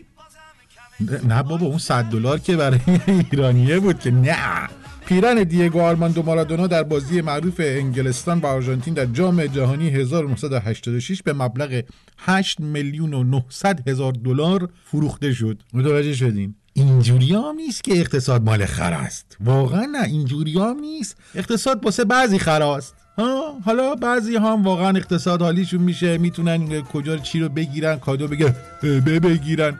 نه 1.28 1.42
بابا 1.42 1.66
اون 1.66 1.78
100 1.78 2.04
دلار 2.04 2.38
که 2.38 2.56
برای 2.56 2.80
ایرانیه 3.06 3.80
بود 3.80 3.98
که 3.98 4.10
نه. 4.10 4.68
پیرن 5.06 5.42
دیگو 5.42 5.80
آرماندو 5.80 6.22
مارادونا 6.22 6.66
در 6.66 6.82
بازی 6.82 7.20
معروف 7.20 7.54
انگلستان 7.58 8.38
و 8.38 8.46
آرژانتین 8.46 8.94
در 8.94 9.06
جام 9.06 9.46
جهانی 9.46 9.88
1986 9.88 11.22
به 11.22 11.32
مبلغ 11.32 11.82
8 12.18 12.60
میلیون 12.60 13.14
و 13.14 13.24
900 13.24 13.88
هزار 13.88 14.12
دلار 14.12 14.68
فروخته 14.84 15.32
شد. 15.32 15.62
متوجه 15.72 16.14
شدین؟ 16.14 16.54
اینجوری 16.72 17.34
هم 17.34 17.54
نیست 17.56 17.84
که 17.84 17.92
اقتصاد 18.00 18.42
مال 18.42 18.66
خر 18.66 18.92
است. 18.92 19.36
واقعا 19.40 19.84
نه 19.84 20.04
اینجوری 20.04 20.58
هم 20.58 20.78
نیست. 20.80 21.16
اقتصاد 21.34 21.80
باسه 21.80 22.04
بعضی 22.04 22.38
خراست 22.38 22.94
ها؟ 23.18 23.58
حالا 23.64 23.94
بعضی 23.94 24.36
هم 24.36 24.62
واقعا 24.62 24.96
اقتصاد 24.96 25.42
حالیشون 25.42 25.80
میشه 25.80 26.18
می‌تونن 26.18 26.82
کجا 26.82 27.16
چی 27.16 27.40
رو 27.40 27.48
بگیرن 27.48 27.98
کادو 27.98 28.28
بگیرن. 28.28 28.54
به 28.80 29.20
بگیرن 29.20 29.78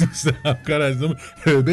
دوست 0.00 0.30
همکار 0.44 0.82
از 0.82 1.02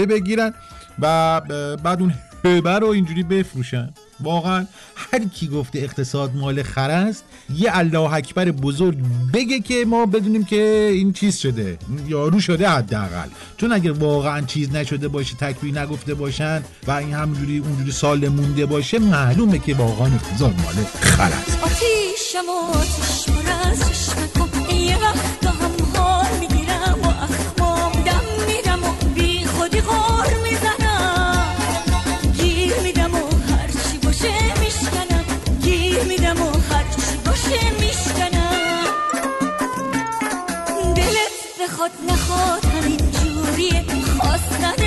بگیرن. 0.05 0.53
و 0.99 1.41
بعد 1.83 2.01
اون 2.01 2.13
هبه 2.45 2.79
رو 2.79 2.87
اینجوری 2.87 3.23
بفروشن. 3.23 3.93
واقعا 4.19 4.65
هر 4.95 5.19
کی 5.19 5.47
گفته 5.47 5.79
اقتصاد 5.79 6.35
مال 6.35 6.63
خر 6.63 6.91
است 6.91 7.23
یه 7.55 7.77
الله 7.77 8.13
اکبر 8.13 8.51
بزرگ 8.51 8.97
بگه 9.33 9.59
که 9.59 9.85
ما 9.87 10.05
بدونیم 10.05 10.43
که 10.43 10.89
این 10.93 11.13
چیز 11.13 11.37
شده 11.37 11.77
یارو 12.07 12.39
شده 12.39 12.69
حداقل. 12.69 13.27
چون 13.57 13.71
اگر 13.71 13.91
واقعا 13.91 14.41
چیز 14.41 14.75
نشده 14.75 15.07
باشه 15.07 15.35
تکبیر 15.35 15.79
نگفته 15.79 16.13
باشن 16.13 16.63
و 16.87 16.91
این 16.91 17.13
همجوری 17.13 17.57
اونجوری 17.57 17.91
سال 17.91 18.27
مونده 18.27 18.65
باشه 18.65 18.99
معلومه 18.99 19.59
که 19.59 19.75
واقعا 19.75 20.07
اقتصاد 20.07 20.53
مال 20.63 20.85
خر 21.01 21.31
است. 21.31 21.63
آتیشم 21.63 22.49
و 22.49 22.73
و 29.89 30.22
جوریه 43.63 43.83
خواست 44.17 44.82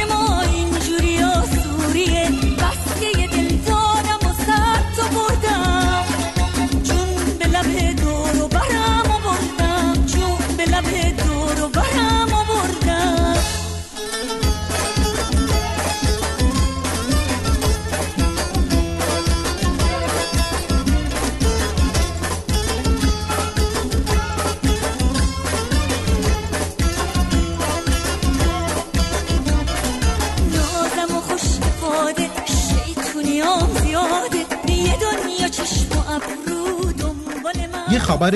یه 37.96 38.02
خبر 38.02 38.30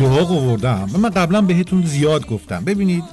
داغ 0.00 0.32
آوردم. 0.32 0.90
من 0.98 1.10
قبلا 1.10 1.40
بهتون 1.40 1.86
زیاد 1.86 2.26
گفتم. 2.26 2.64
ببینید 2.64 3.04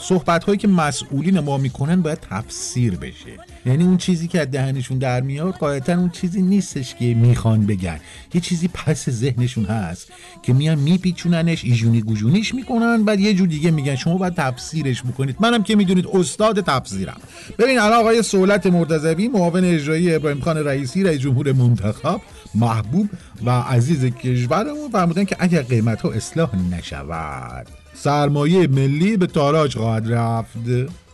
صحبت 0.00 0.44
هایی 0.44 0.58
که 0.58 0.68
مسئولین 0.68 1.40
ما 1.40 1.58
می‌کنن 1.58 2.02
باید 2.02 2.18
تفسیر 2.30 2.96
بشه. 2.96 3.36
یعنی 3.66 3.84
اون 3.84 3.96
چیزی 3.96 4.28
که 4.28 4.40
از 4.40 4.50
دهنشون 4.50 4.98
در 4.98 5.20
میاد 5.20 5.54
قاعدتا 5.54 5.94
اون 5.94 6.10
چیزی 6.10 6.42
نیستش 6.42 6.94
که 6.94 7.14
می‌خوان 7.14 7.66
بگن. 7.66 8.00
یه 8.34 8.40
چیزی 8.40 8.68
پس 8.68 9.10
ذهنشون 9.10 9.64
هست 9.64 10.12
که 10.42 10.52
میان 10.52 10.78
میپیچوننش 10.78 11.64
ایجونی 11.64 12.02
گوجونیش 12.02 12.54
می‌کنن 12.54 13.04
بعد 13.04 13.20
یه 13.20 13.34
جور 13.34 13.48
دیگه 13.48 13.70
میگن. 13.70 13.96
شما 13.96 14.16
باید 14.16 14.34
تفسیرش 14.34 15.02
بکنید. 15.02 15.36
منم 15.40 15.62
که 15.62 15.76
می‌دونید 15.76 16.06
استاد 16.12 16.60
تفسیرم. 16.60 17.20
ببین 17.58 17.78
الان 17.78 18.00
آقای 18.00 18.22
سولت 18.22 18.66
مرتضوی 18.66 19.28
معاون 19.28 19.64
اجرایی 19.64 20.14
ابراهیم 20.14 20.40
خان 20.40 20.56
رئیسی 20.56 21.02
رئیس 21.04 21.20
جمهور 21.20 21.52
منتخب 21.52 22.20
محبوب 22.54 23.08
و 23.44 23.50
عزیز 23.50 24.04
کشورمون 24.04 24.90
فرمودن 24.92 25.24
که 25.24 25.36
اگر 25.38 25.62
قیمت 25.62 26.00
ها 26.00 26.10
اصلاح 26.10 26.50
نشود 26.70 27.66
سرمایه 27.94 28.66
ملی 28.66 29.16
به 29.16 29.26
تاراج 29.26 29.76
خواهد 29.76 30.12
رفت. 30.12 30.56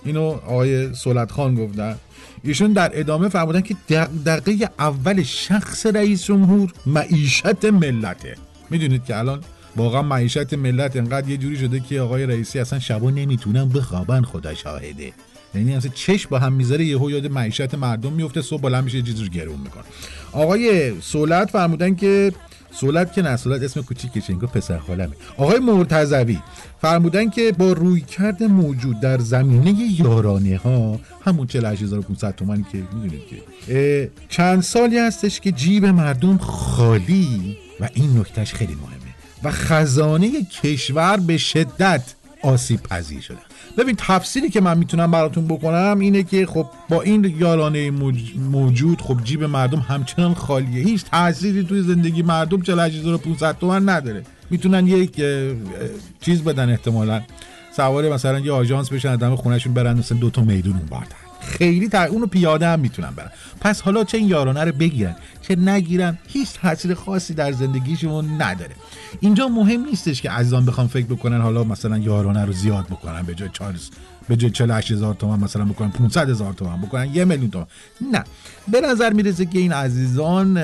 اینو 0.05 0.23
آقای 0.23 0.95
سولت 0.95 1.33
خان 1.33 1.55
گفتن. 1.55 1.97
ایشون 2.43 2.73
در 2.73 2.91
ادامه 2.95 3.29
فرمودن 3.29 3.61
که 3.61 3.77
دقیقه 4.27 4.71
اول 4.79 5.23
شخص 5.23 5.87
رئیس 5.87 6.25
جمهور 6.25 6.73
معیشت 6.87 7.65
ملته. 7.65 8.37
می‌دونید 8.71 9.05
که 9.05 9.19
الان 9.19 9.41
واقعا 9.77 10.03
معیشت 10.03 10.55
ملت 10.55 10.97
انقدر 10.97 11.29
یه 11.29 11.37
جوری 11.37 11.57
شده 11.57 11.81
که 11.81 12.01
آقای 12.01 12.27
رئیسی 12.27 12.59
اصلا 12.59 12.79
شبا 12.79 13.11
نمی‌تونن 13.11 13.69
بخوابن 13.69 14.23
خدا 14.23 14.55
شاهده. 14.55 15.13
یعنی 15.57 15.75
اصلا 15.75 15.91
چش 15.95 16.27
با 16.27 16.39
هم 16.39 16.53
می‌ذاره 16.53 16.85
یهو 16.85 17.11
یاد 17.11 17.27
معیشت 17.27 17.75
مردم 17.75 18.13
میفته 18.13 18.43
صبح 18.43 18.61
بلند 18.61 18.85
میشه 18.85 19.03
چیزی 19.03 19.25
رو 19.25 19.29
گرون 19.29 19.61
می‌کنه. 19.61 19.85
آقای 20.33 20.93
سولت 21.01 21.51
فرمودن 21.51 21.95
که 21.95 22.33
سولت 22.71 23.13
که 23.13 23.23
نه 23.23 23.37
سولت 23.37 23.63
اسم 23.63 23.83
کوچیکشه 23.83 24.33
انگار 24.33 24.51
پسر 24.51 24.79
خالمه. 24.79 25.13
آقای 25.37 25.59
مرتضوی 25.59 26.39
فرمودن 26.81 27.31
که 27.31 27.53
با 27.59 27.73
رویکرد 27.73 28.43
موجود 28.43 29.01
در 29.01 29.19
زمینه 29.19 30.01
یارانه 30.01 30.57
ها 30.57 31.01
همون 31.25 31.47
48500 31.47 32.35
تومانی 32.35 32.67
که 32.73 32.79
می‌دونید 32.79 33.23
که 33.67 34.11
چند 34.29 34.63
سالی 34.63 34.99
هستش 34.99 35.41
که 35.41 35.53
جیب 35.53 35.87
مردم 35.87 36.39
خالی 36.39 37.57
و 37.81 37.89
این 37.95 38.19
نکتهش 38.19 38.55
خیلی 38.55 38.75
مهمه. 38.75 39.15
و 39.43 39.51
خزانه 39.51 40.31
کشور 40.63 41.17
به 41.17 41.37
شدت 41.37 42.15
آسیب 42.43 42.83
پذیر 42.83 43.21
شده. 43.21 43.39
ببین 43.77 43.95
تفسیری 43.99 44.51
که 44.51 44.61
من 44.61 44.79
می‌تونم 44.79 45.11
براتون 45.11 45.47
بکنم 45.47 45.97
اینه 46.01 46.23
که 46.23 46.47
خب 46.47 46.67
با 46.89 47.03
این 47.03 47.35
یارانه 47.39 47.91
موجود 48.51 49.01
خب 49.01 49.25
جیب 49.25 49.45
مردم 49.45 49.79
همچنان 49.79 50.35
خالیه. 50.35 50.85
هیچ 50.85 51.05
تأثیری 51.05 51.65
توی 51.65 51.83
زندگی 51.83 52.23
مردم 52.23 52.63
48500 52.63 53.59
تومن 53.59 53.89
نداره. 53.89 54.23
می‌تونن 54.51 54.87
یک 54.87 55.23
چیز 56.21 56.43
بدن 56.43 56.71
احتمالا. 56.71 57.23
سوار 57.77 58.13
مثلا 58.13 58.39
یه 58.39 58.53
آژانس 58.53 58.93
بشن 58.93 59.09
آدم 59.09 59.37
خونهشون 59.37 59.75
برن 59.75 59.99
مثلا 59.99 60.19
دو 60.19 60.31
تا 60.31 60.43
میدون 60.43 60.73
اون 60.73 61.07
خیلی 61.47 61.89
تا 61.89 62.05
اونو 62.05 62.27
پیاده 62.27 62.69
هم 62.69 62.81
می‌تونن 62.81 63.11
برن. 63.11 63.31
پس 63.61 63.81
حالا 63.81 64.05
چه 64.05 64.19
این 64.19 64.29
یارانه 64.29 64.65
رو 64.65 64.73
بگیرن 64.73 65.17
چه 65.43 65.57
نگیرن 65.57 66.19
هیچ 66.29 66.53
تاثیر 66.53 66.95
خاصی 66.95 67.35
در 67.35 67.53
زندگیشون 67.53 68.43
نداره. 68.43 68.75
اینجا 69.21 69.49
مهم 69.49 69.85
نیستش 69.85 70.23
که 70.23 70.31
عزیزان 70.31 70.67
بخوام 70.67 70.87
فکر 70.87 71.07
بکنن 71.07 71.41
حالا 71.41 71.65
مثلا 71.65 71.99
یارانه 71.99 72.45
رو 72.45 72.53
زیاد 72.53 72.87
بکنن 72.87 73.23
به 73.23 73.35
جای 73.35 73.49
چارلز 73.53 73.91
به 74.29 74.37
جای 74.37 74.51
48 74.51 74.93
هزار 74.93 75.15
تومن 75.15 75.45
مثلا 75.45 75.65
بکنن 75.65 75.91
500 75.91 76.31
هزار 76.31 76.53
تومن 76.53 76.81
بکنن 76.81 77.15
یه 77.15 77.25
میلیون 77.25 77.51
تومن 77.51 77.67
نه. 78.13 78.25
به 78.69 78.81
نظر 78.81 79.13
می‌رسه 79.13 79.47
که 79.47 79.59
این 79.59 79.73
عزیزان 79.73 80.61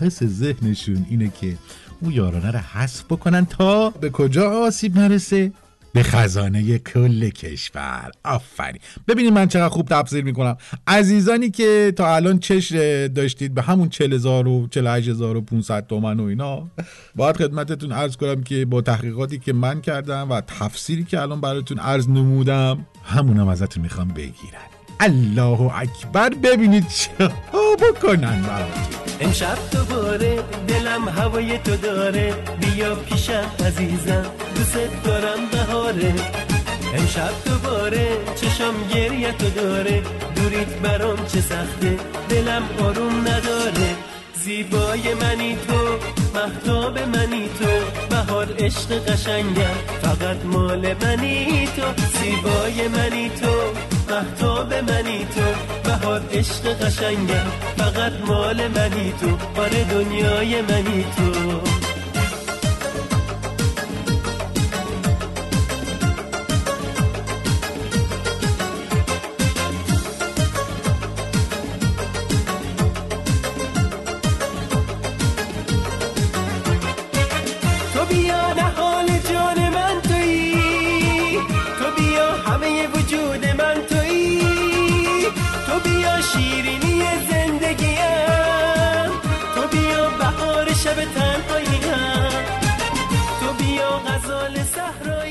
پس 0.00 0.24
ذهنشون 0.24 1.06
اینه 1.10 1.32
که 1.40 1.56
اون 2.00 2.12
یارانه 2.12 2.50
رو 2.50 2.58
حذف 2.58 3.04
بکنن 3.04 3.46
تا 3.46 3.90
به 3.90 4.10
کجا 4.10 4.50
آسیب 4.50 4.98
نرسه؟ 4.98 5.52
به 5.98 6.04
خزانه 6.04 6.78
کل 6.78 7.28
کشور. 7.28 8.10
آفرین. 8.24 8.80
ببینید 9.08 9.32
من 9.32 9.48
چقدر 9.48 9.68
خوب 9.68 9.88
تفسیر 9.88 10.24
می‌کنم. 10.24 10.56
عزیزانی 10.86 11.50
که 11.50 11.92
تا 11.96 12.14
الان 12.16 12.38
چش 12.38 12.72
داشتید 13.14 13.54
به 13.54 13.62
همون 13.62 13.88
40000 13.88 14.48
و 14.48 14.66
48500 14.66 15.86
تومن 15.86 16.20
و 16.20 16.24
اینا 16.24 16.70
باید 17.16 17.36
خدمتتون 17.36 17.92
عرض 17.92 18.16
کنم 18.16 18.42
که 18.42 18.64
با 18.64 18.80
تحقیقاتی 18.80 19.38
که 19.38 19.52
من 19.52 19.80
کردم 19.80 20.30
و 20.30 20.40
تفسیری 20.40 21.04
که 21.04 21.20
الان 21.20 21.40
براتون 21.40 21.78
عرض 21.78 22.08
نمودم 22.08 22.86
همونم 23.04 23.48
ازتون 23.48 23.82
می‌خوام 23.82 24.08
بگیرن. 24.08 24.77
الله 25.00 25.60
اکبر 25.78 26.28
ببینید 26.28 26.88
چه 26.88 27.28
بکنن 27.78 28.42
براتون 28.42 28.98
امشب 29.20 29.58
دوباره 29.72 30.42
دلم 30.68 31.08
هوای 31.08 31.58
تو 31.58 31.76
داره. 31.76 32.34
بیا 32.60 32.94
پیشم 32.94 33.50
عزیزم 33.66 34.26
دوست 34.54 35.04
دارم 35.04 35.38
بهاره. 35.52 36.14
امشب 36.94 37.30
دوباره 37.44 38.08
چشم 38.40 38.74
گریه 38.94 39.32
تو 39.32 39.50
داره. 39.50 40.02
دوریت 40.36 40.68
برام 40.82 41.26
چه 41.26 41.40
سخته 41.40 41.96
دلم 42.28 42.62
آروم 42.80 43.20
نداره. 43.20 43.96
زیبای 44.34 45.14
منی 45.14 45.56
تو 45.68 45.98
محتاب 46.34 46.98
منی 46.98 47.48
تو. 47.58 47.70
بهار 48.10 48.48
عشق 48.58 49.04
قشنگم 49.04 49.76
فقط 50.02 50.44
مال 50.44 50.94
منی 51.02 51.68
تو. 51.76 51.82
زیبای 52.18 52.88
منی 52.88 53.28
تو. 53.28 53.97
محتاب 54.10 54.74
منی 54.74 55.26
تو. 55.34 55.40
بهار 55.84 56.20
عشق 56.32 56.64
قشنگم 56.64 57.50
فقط 57.76 58.12
مال 58.26 58.68
منی 58.68 59.12
تو. 59.20 59.36
بار 59.56 59.68
دنیای 59.68 60.62
منی 60.62 61.04
تو. 61.16 61.77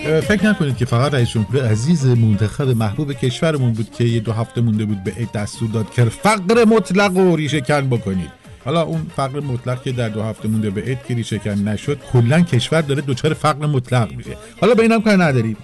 فکر 0.08 0.50
نکنید 0.50 0.78
که 0.78 0.86
فقط 0.86 1.14
رئیس 1.14 1.30
جمهور 1.30 1.68
عزیز 1.68 2.06
منتخب 2.06 2.68
محبوب 2.68 3.14
کشورمون 3.14 3.74
بود 3.74 3.92
که 3.92 4.04
یه 4.04 4.20
دو 4.20 4.32
هفته 4.32 4.62
مونده 4.62 4.86
بود 4.86 5.04
به 5.04 5.14
دستور 5.34 5.70
داد 5.70 5.92
که 5.94 6.06
فقر 6.06 6.66
مطلق 6.66 7.18
و 7.18 7.36
ریشه 7.36 7.62
کن 7.62 7.90
بکنید. 7.90 8.30
حالا 8.66 8.82
اون 8.82 9.08
فقر 9.16 9.40
مطلق 9.40 9.84
که 9.84 9.92
در 9.92 10.10
دو 10.10 10.24
هفته 10.24 10.48
مونده 10.48 10.70
به 10.70 10.82
عید 10.82 10.98
که 11.08 11.16
ریشه 11.16 11.40
کن 11.40 11.52
نشد 11.52 12.00
کلا 12.14 12.42
کشور 12.42 12.82
داره 12.82 13.04
دچار 13.08 13.34
فقر 13.34 13.66
مطلق 13.66 14.12
میشه. 14.12 14.38
حالا 14.62 14.74
به 14.74 14.82
اینم 14.82 15.02
کار 15.02 15.24
نداریم. 15.24 15.58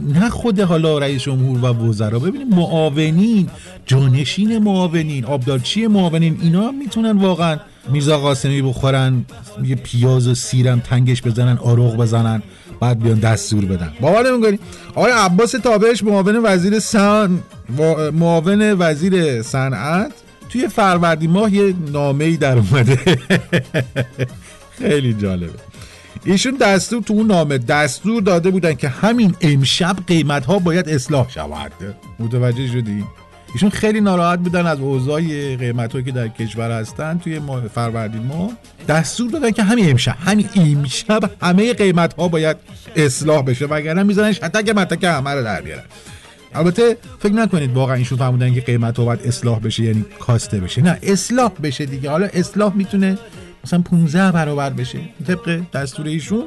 نه 0.00 0.30
خود 0.30 0.60
حالا 0.60 0.98
رئیس 0.98 1.22
جمهور 1.22 1.58
و 1.58 1.88
وزرا. 1.88 2.18
ببینید 2.18 2.54
معاونین 2.54 3.48
جانشین 3.86 4.58
معاونین 4.58 5.24
آبدارچی 5.24 5.86
معاونین 5.86 6.38
اینا 6.42 6.70
می‌تونن 6.70 7.18
واقعا 7.18 7.58
میرزا 7.90 8.18
قاسمی 8.18 8.62
بخورن 8.62 9.24
یه 9.64 9.74
پیاز 9.74 10.28
و 10.28 10.34
سیرم 10.34 10.80
تنگش 10.80 11.22
بزنن 11.22 11.58
آروغ 11.58 11.96
بزنن. 11.96 12.42
بعد 12.80 13.00
بیان 13.00 13.18
دستور 13.18 13.64
بدن. 13.64 13.92
باور 14.00 14.30
نمی‌کنی؟ 14.30 14.58
آقای 14.94 15.12
عباس 15.12 15.50
تابش 15.50 16.04
معاون 16.04 16.40
وزیر 16.44 16.78
سن 16.78 17.38
معاون 18.12 18.72
وزیر 18.78 19.42
صنعت 19.42 20.12
توی 20.48 20.68
فروردی 20.68 21.26
ماه 21.26 21.54
یه 21.54 21.74
نامه 21.92 22.24
ای 22.24 22.36
در 22.36 22.58
اومده. 22.58 23.18
خیلی 24.78 25.14
جالبه. 25.14 25.52
ایشون 26.24 26.56
دستور 26.56 27.02
تو 27.02 27.14
اون 27.14 27.26
نامه 27.26 27.58
دستور 27.58 28.22
داده 28.22 28.50
بودن 28.50 28.74
که 28.74 28.88
همین 28.88 29.34
امشب 29.40 29.96
قیمت 30.06 30.46
ها 30.46 30.58
باید 30.58 30.88
اصلاح 30.88 31.30
شود. 31.30 31.72
متوجه 32.18 32.66
شدی؟ 32.66 33.04
ایشون 33.54 33.70
خیلی 33.70 34.00
ناراحت 34.00 34.38
بودن 34.38 34.66
از 34.66 34.80
اوضاع 34.80 35.20
قیمت 35.56 36.04
که 36.04 36.12
در 36.12 36.28
کشور 36.28 36.70
هستن 36.70 37.18
توی 37.18 37.40
فروردین 37.74 38.22
ما 38.22 38.52
دستور 38.88 39.30
دادن 39.30 39.50
که 39.50 39.62
همین 39.62 39.90
امشب 39.90 40.16
همین 40.20 40.48
امشب 40.56 41.30
همه 41.42 41.72
قیمت 41.72 42.14
ها 42.14 42.28
باید 42.28 42.56
اصلاح 42.96 43.42
بشه 43.42 43.66
وگرنه 43.66 44.02
می‌زنن 44.02 44.32
شتک 44.32 44.68
متک 44.68 45.04
همه 45.04 45.30
رو 45.30 45.44
در 45.44 45.60
بیارن. 45.60 45.84
البته 46.54 46.96
فکر 47.18 47.32
نکنید 47.32 47.72
واقعا 47.72 47.96
ایشون 47.96 48.18
فهمیدن 48.18 48.54
که 48.54 48.60
قیمت 48.60 48.98
ها 48.98 49.04
باید 49.04 49.20
اصلاح 49.24 49.60
بشه 49.60 49.82
یعنی 49.82 50.04
کاسته 50.18 50.60
بشه. 50.60 50.82
نه 50.82 50.98
اصلاح 51.02 51.52
بشه 51.62 51.86
دیگه. 51.86 52.10
حالا 52.10 52.26
اصلاح 52.26 52.74
می‌تونه 52.76 53.18
مثلا 53.64 53.80
15 53.80 54.32
برابر 54.32 54.70
بشه. 54.70 54.98
طبق 55.26 55.60
دستور 55.72 56.06
ایشون. 56.06 56.44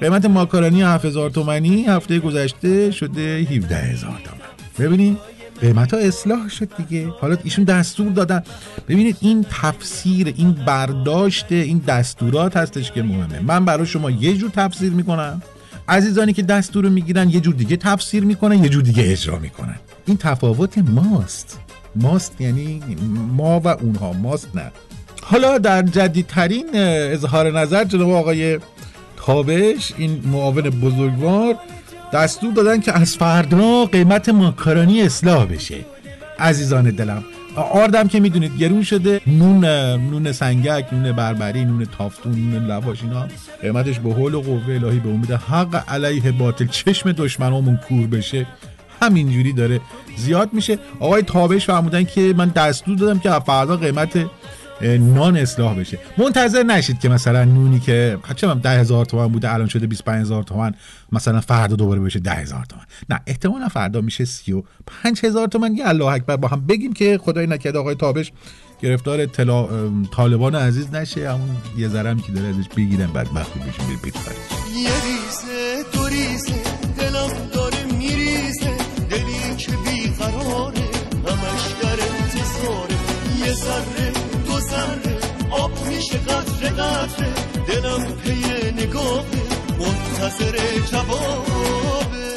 قیمت 0.00 0.24
ماکارونی 0.26 0.82
7000 0.82 1.30
تومانی 1.30 1.84
هفته 1.84 2.18
گذشته 2.18 2.90
شده 2.90 3.46
17000 3.50 4.20
تومن. 4.24 4.42
ببینید 4.78 5.18
قیمت 5.62 5.94
ها 5.94 6.00
اصلاح 6.00 6.48
شد 6.48 6.68
دیگه. 6.76 7.08
حالا 7.20 7.36
ایشون 7.44 7.64
دستور 7.64 8.12
دادن. 8.12 8.42
ببینید 8.88 9.16
این 9.20 9.46
تفسیر 9.50 10.34
این 10.36 10.52
برداشت 10.52 11.52
این 11.52 11.78
دستورات 11.78 12.56
هستش 12.56 12.92
که 12.92 13.02
مهمه. 13.02 13.40
من 13.40 13.64
برای 13.64 13.86
شما 13.86 14.10
یه 14.10 14.36
جور 14.36 14.50
تفسیر 14.50 14.92
می‌کنم. 14.92 15.42
عزیزانی 15.88 16.32
که 16.32 16.42
دستور 16.42 16.84
رو 16.84 16.90
می‌گیرن 16.90 17.28
یه 17.30 17.40
جور 17.40 17.54
دیگه 17.54 17.76
تفسیر 17.76 18.24
می‌کنن 18.24 18.62
یه 18.62 18.68
جور 18.68 18.82
دیگه 18.82 19.02
اجرا 19.06 19.38
می‌کنن. 19.38 19.76
این 20.06 20.16
تفاوت 20.16 20.78
ماست. 20.78 21.58
ماست 21.96 22.40
یعنی 22.40 22.82
ما 23.36 23.60
و 23.60 23.68
اونها. 23.68 24.12
ماست 24.12 24.48
نه. 24.54 24.72
حالا 25.22 25.58
در 25.58 25.82
جدیدترین 25.82 26.66
اظهار 26.74 27.60
نظر 27.60 27.84
جناب 27.84 28.10
آقای 28.10 28.58
تابش 29.16 29.92
این 29.96 30.22
معاون 30.26 30.62
بزرگوار 30.62 31.54
دستور 32.12 32.52
دادن 32.52 32.80
که 32.80 32.92
از 32.92 33.16
فردا 33.16 33.84
قیمت 33.84 34.28
ماکارونی 34.28 35.02
اصلاح 35.02 35.44
بشه. 35.44 35.84
عزیزان 36.38 36.90
دلم 36.90 37.24
آردم 37.56 38.08
که 38.08 38.20
می‌دونید 38.20 38.56
گرون 38.58 38.82
شده 38.82 39.20
نون 39.26 39.64
نون 39.96 40.32
سنگک 40.32 40.92
نون 40.92 41.12
بربری 41.12 41.64
نون 41.64 41.86
تافتون 41.98 42.32
نون 42.32 42.66
لواش 42.66 43.02
اینا 43.02 43.26
قیمتش 43.62 43.98
به 43.98 44.12
حول 44.12 44.34
و 44.34 44.40
قوه 44.40 44.74
الهی 44.74 44.98
به 44.98 45.08
امید 45.08 45.30
حق 45.30 45.84
علیه 45.88 46.32
باطل 46.32 46.66
چشم 46.66 47.12
دشمنامون 47.12 47.76
کور 47.88 48.06
بشه. 48.06 48.46
همینجوری 49.02 49.52
داره 49.52 49.80
زیاد 50.16 50.52
میشه. 50.52 50.78
آقای 51.00 51.22
تابش 51.22 51.66
فرمودن 51.66 52.04
که 52.04 52.34
من 52.36 52.48
دستور 52.48 52.96
دادم 52.96 53.18
که 53.18 53.30
فردا 53.30 53.76
قیمت 53.76 54.26
نان 54.84 55.36
اصلاح 55.36 55.74
بشه. 55.74 55.98
منتظر 56.18 56.62
نشید 56.62 57.00
که 57.00 57.08
مثلا 57.08 57.44
نونی 57.44 57.80
که 57.80 58.18
چه 58.36 58.54
ده 58.54 58.70
هزار 58.70 59.04
تومن 59.04 59.28
بوده 59.28 59.54
الان 59.54 59.68
شده 59.68 59.86
25 59.86 60.20
هزار 60.20 60.42
تومن 60.42 60.74
مثلا 61.12 61.40
فردا 61.40 61.76
دوباره 61.76 62.00
بشه 62.00 62.18
ده 62.18 62.30
هزار 62.30 62.64
تومن. 62.64 62.84
نه 63.08 63.20
احتمالا 63.26 63.68
فردا 63.68 64.00
میشه 64.00 64.24
35 64.24 65.20
هزار 65.24 65.48
تومن. 65.48 65.76
یه 65.76 65.88
الله 65.88 66.06
اکبر 66.06 66.36
با 66.36 66.48
هم 66.48 66.66
بگیم 66.66 66.92
که 66.92 67.18
خدای 67.22 67.46
نکرده 67.46 67.78
آقای 67.78 67.94
تابش 67.94 68.32
گرفتار 68.82 69.26
تلا... 69.26 69.68
طالبان 70.16 70.54
عزیز 70.54 70.94
نشه. 70.94 71.30
همون 71.30 71.56
یه 71.78 71.88
ذرم 71.88 72.20
که 72.20 72.32
داره 72.32 72.48
ازش 72.48 72.68
بگیرن 72.76 73.06
بعد 73.06 73.28
مخفی 73.32 73.58
بشیم 73.58 74.00
بیر 74.02 74.12
یه 74.76 74.90
ریزه 76.10 76.61
قطره 86.72 87.32
دلم 87.66 88.02
پی 88.24 88.72
نگاه 88.72 89.24
منتظر 89.78 90.56
جوابه 90.90 92.34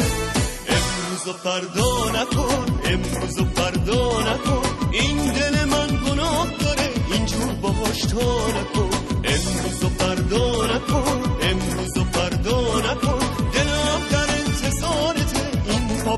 امروز 0.70 1.28
و 1.28 1.34
فردا 1.34 2.10
نکن 2.10 2.66
امروز 2.86 3.40
و 3.40 3.46
فردا 3.56 4.22
نکن. 4.22 4.62
این 4.92 5.18
دل 5.32 5.66
من 5.66 5.88
گناه 5.88 6.48
داره 6.60 6.90
اینجور 7.12 7.54
باهاش 7.62 8.02
تا 8.02 8.48
نکن. 8.48 8.90
امروز 9.24 9.84
و 9.84 9.90
فردا 9.90 10.66
نکن 10.76 11.22
امروز 11.42 11.98
و 11.98 12.04
فردا 12.04 12.80
نکن. 12.80 13.20
دلم 13.54 14.02
در 14.12 14.30
انتظارته 14.38 15.52
این 15.70 15.88
پا 16.04 16.18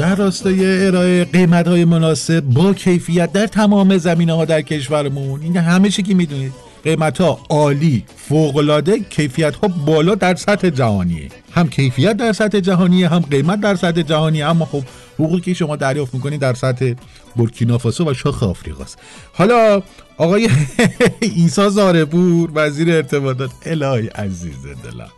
در 0.00 0.14
راستای 0.14 0.86
ارائه 0.86 1.24
قیمت 1.24 1.68
های 1.68 1.84
مناسب 1.84 2.40
با 2.40 2.74
کیفیت 2.74 3.32
در 3.32 3.46
تمام 3.46 3.98
زمینه 3.98 4.32
ها 4.32 4.44
در 4.44 4.62
کشورمون 4.62 5.42
این 5.42 5.56
همه 5.56 5.90
چی 5.90 6.02
که 6.02 6.14
می‌دونید 6.14 6.52
قیمت 6.84 7.20
ها 7.20 7.40
عالی 7.50 8.04
فوق 8.16 8.56
العاده 8.56 8.98
کیفیت 8.98 9.54
ها 9.56 9.68
بالا 9.68 10.14
در 10.14 10.34
سطح 10.34 10.70
جهانیه. 10.70 11.28
هم 11.52 11.68
کیفیت 11.68 12.16
در 12.16 12.32
سطح 12.32 12.60
جهانیه 12.60 13.08
هم 13.08 13.18
قیمت 13.18 13.60
در 13.60 13.74
سطح 13.74 14.02
جهانیه 14.02 14.46
اما 14.46 14.64
خب 14.64 14.82
حقوقی 15.14 15.40
که 15.40 15.54
شما 15.54 15.76
دریافت 15.76 16.14
می‌کنید 16.14 16.40
در 16.40 16.54
سطح 16.54 16.92
بورکینافاسو 17.36 18.10
و 18.10 18.14
شاخ 18.14 18.42
آفریقاست. 18.42 18.98
حالا 19.32 19.82
آقای 20.16 20.48
ایسا 21.36 21.68
زاربور 21.68 22.50
وزیر 22.54 22.92
ارتباطات 22.92 23.50
الهی 23.66 24.06
عزیز 24.06 24.62
دلم. 24.84 25.10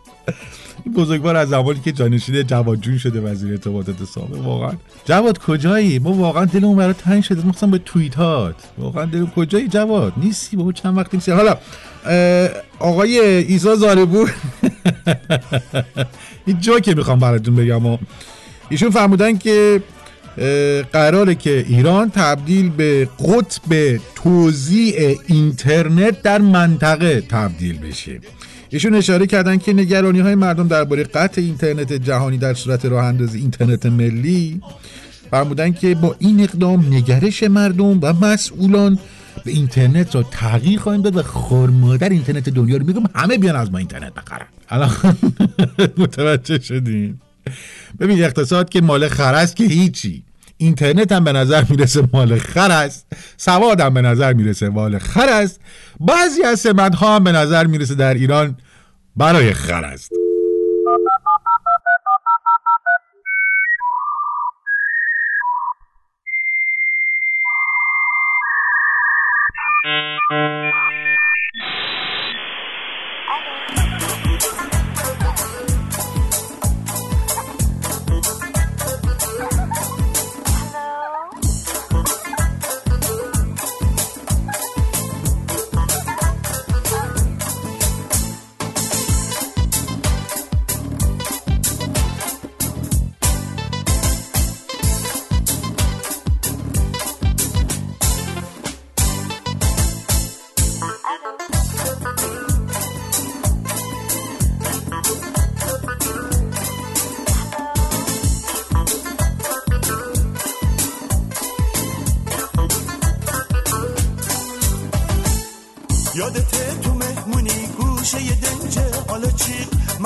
بزرگوار 0.89 1.35
از 1.35 1.49
زمانی 1.49 1.79
که 1.79 1.91
جانشین 1.91 2.43
جواد 2.43 2.79
جون 2.79 2.97
شده 2.97 3.21
وزیر 3.21 3.51
ارتباطات 3.51 4.03
سابق. 4.03 4.47
واقعا. 4.47 4.71
جواد 5.05 5.37
کجایی؟ 5.37 5.99
ما 5.99 6.13
واقعا 6.13 6.45
دلمون 6.45 6.75
برای 6.75 6.93
تنگ 6.93 7.23
شده. 7.23 7.47
مثلا 7.47 7.69
به 7.69 7.77
توییتات. 7.77 8.55
واقعا 8.77 9.05
دلمون 9.05 9.29
کجایی 9.29 9.67
جواد؟ 9.67 10.13
نیستی 10.17 10.57
بابا 10.57 10.71
چند 10.71 10.97
وقتی 10.97 11.17
نیستی. 11.17 11.31
حالا 11.31 11.57
آقای 12.79 13.19
ایسا 13.19 13.75
زاربور 13.75 14.33
این 16.45 16.59
جا 16.59 16.79
که 16.79 16.95
می‌خوام 16.95 17.19
براتون 17.19 17.55
بگم. 17.55 17.97
ایشون 18.69 18.89
فرمودن 18.89 19.37
که 19.37 19.81
قراره 20.93 21.35
که 21.35 21.65
ایران 21.67 22.09
تبدیل 22.09 22.69
به 22.69 23.09
قطب 23.19 23.99
توزیع 24.15 25.19
اینترنت 25.27 26.21
در 26.21 26.41
منطقه 26.41 27.21
تبدیل 27.21 27.77
بشه. 27.77 28.19
ایشون 28.73 28.95
اشاره 28.95 29.27
کردن 29.27 29.57
که 29.57 29.73
نگرانی 29.73 30.19
های 30.19 30.35
مردم 30.35 30.67
درباره 30.67 31.03
قطع 31.03 31.41
اینترنت 31.41 31.93
جهانی 31.93 32.37
در 32.37 32.53
صورت 32.53 32.85
راه 32.85 33.05
اندازی 33.05 33.39
اینترنت 33.39 33.85
ملی 33.85 34.61
فرمودن 35.31 35.71
که 35.71 35.95
با 35.95 36.15
این 36.19 36.39
اقدام 36.39 36.93
نگرش 36.93 37.43
مردم 37.43 37.99
و 38.01 38.13
مسئولان 38.13 38.99
به 39.45 39.51
اینترنت 39.51 40.15
را 40.15 40.23
تغییر 40.23 40.79
خواهیم 40.79 41.01
داد 41.01 41.17
و 41.17 41.23
خورمادر 41.23 42.09
اینترنت 42.09 42.49
دنیا 42.49 42.77
رو 42.77 42.85
میگم 42.85 43.03
همه 43.15 43.37
بیان 43.37 43.55
از 43.55 43.71
ما 43.71 43.77
اینترنت 43.77 44.13
بخرن. 44.13 44.47
الان 44.69 45.17
متوجه 45.97 46.59
شدین؟ 46.59 47.17
ببین 47.99 48.23
اقتصاد 48.23 48.69
که 48.69 48.81
مال 48.81 49.07
خرست 49.07 49.55
که 49.55 49.63
هیچی. 49.63 50.23
اینترنت 50.63 51.11
هم 51.11 51.23
به 51.23 51.31
نظر 51.31 51.63
می‌رسه 51.69 52.09
مال 52.13 52.39
خر 52.39 52.71
است. 52.71 53.05
سواد 53.37 53.81
هم 53.81 53.93
به 53.93 54.01
نظر 54.01 54.33
می‌رسه 54.33 54.69
مال 54.69 54.99
خر 54.99 55.29
است. 55.29 55.59
بعضی 55.99 56.43
از 56.43 56.59
سمت 56.59 56.95
ها 56.95 57.15
هم 57.15 57.23
به 57.23 57.31
نظر 57.31 57.65
می‌رسه 57.65 57.95
در 57.95 58.13
ایران 58.13 58.55
برای 59.17 59.53
خر 59.53 59.83
است. 59.83 60.11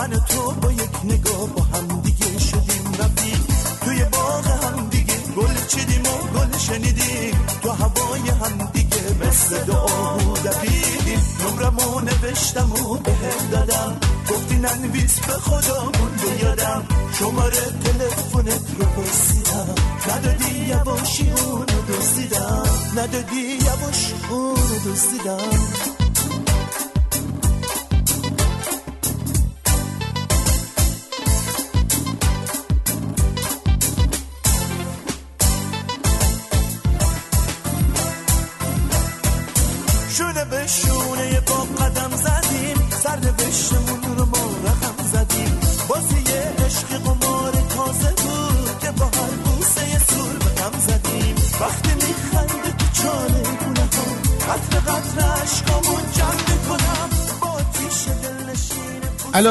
من 0.08 0.20
تو 0.20 0.52
با 0.52 0.72
یک 0.72 0.96
نگاه 1.04 1.48
با 1.56 1.62
هم 1.62 2.02
دیگه 2.02 2.40
شدیم 2.40 2.94
رفتیم 3.00 3.48
توی 3.86 4.06
باغ 4.12 4.48
هم 4.48 4.90
دیگه. 4.90 5.14
گل 5.38 5.66
چیدیم 5.68 6.02
و 6.02 6.40
گل 6.40 6.58
شنیدیم. 6.58 7.46
تو 7.62 7.70
هوای 7.70 8.30
هم 8.30 8.70
دیگه 8.74 9.02
مثل 9.22 9.64
دعا 9.64 10.18
دبیدیم 10.18 11.22
نمرمو 11.40 12.00
نوشتم 12.00 12.72
و 12.72 12.96
به 12.96 13.12
دادم. 13.52 13.98
گفتی 14.30 14.56
ننویس 14.56 15.20
به 15.20 15.34
خدا 15.34 15.82
بود 15.82 16.22
یادم. 16.44 16.84
شماره 17.20 17.66
تلفنت 17.84 18.62
رو 18.80 18.86
پرسیدم. 18.86 19.76
ندادی 20.10 20.66
یواش 20.68 21.22
اونو 21.22 21.82
دوستیدم 21.88 22.64
ندادی 22.98 23.42
یواش 23.42 24.14
اونو 24.30 24.80
دوستیدم 24.84 25.97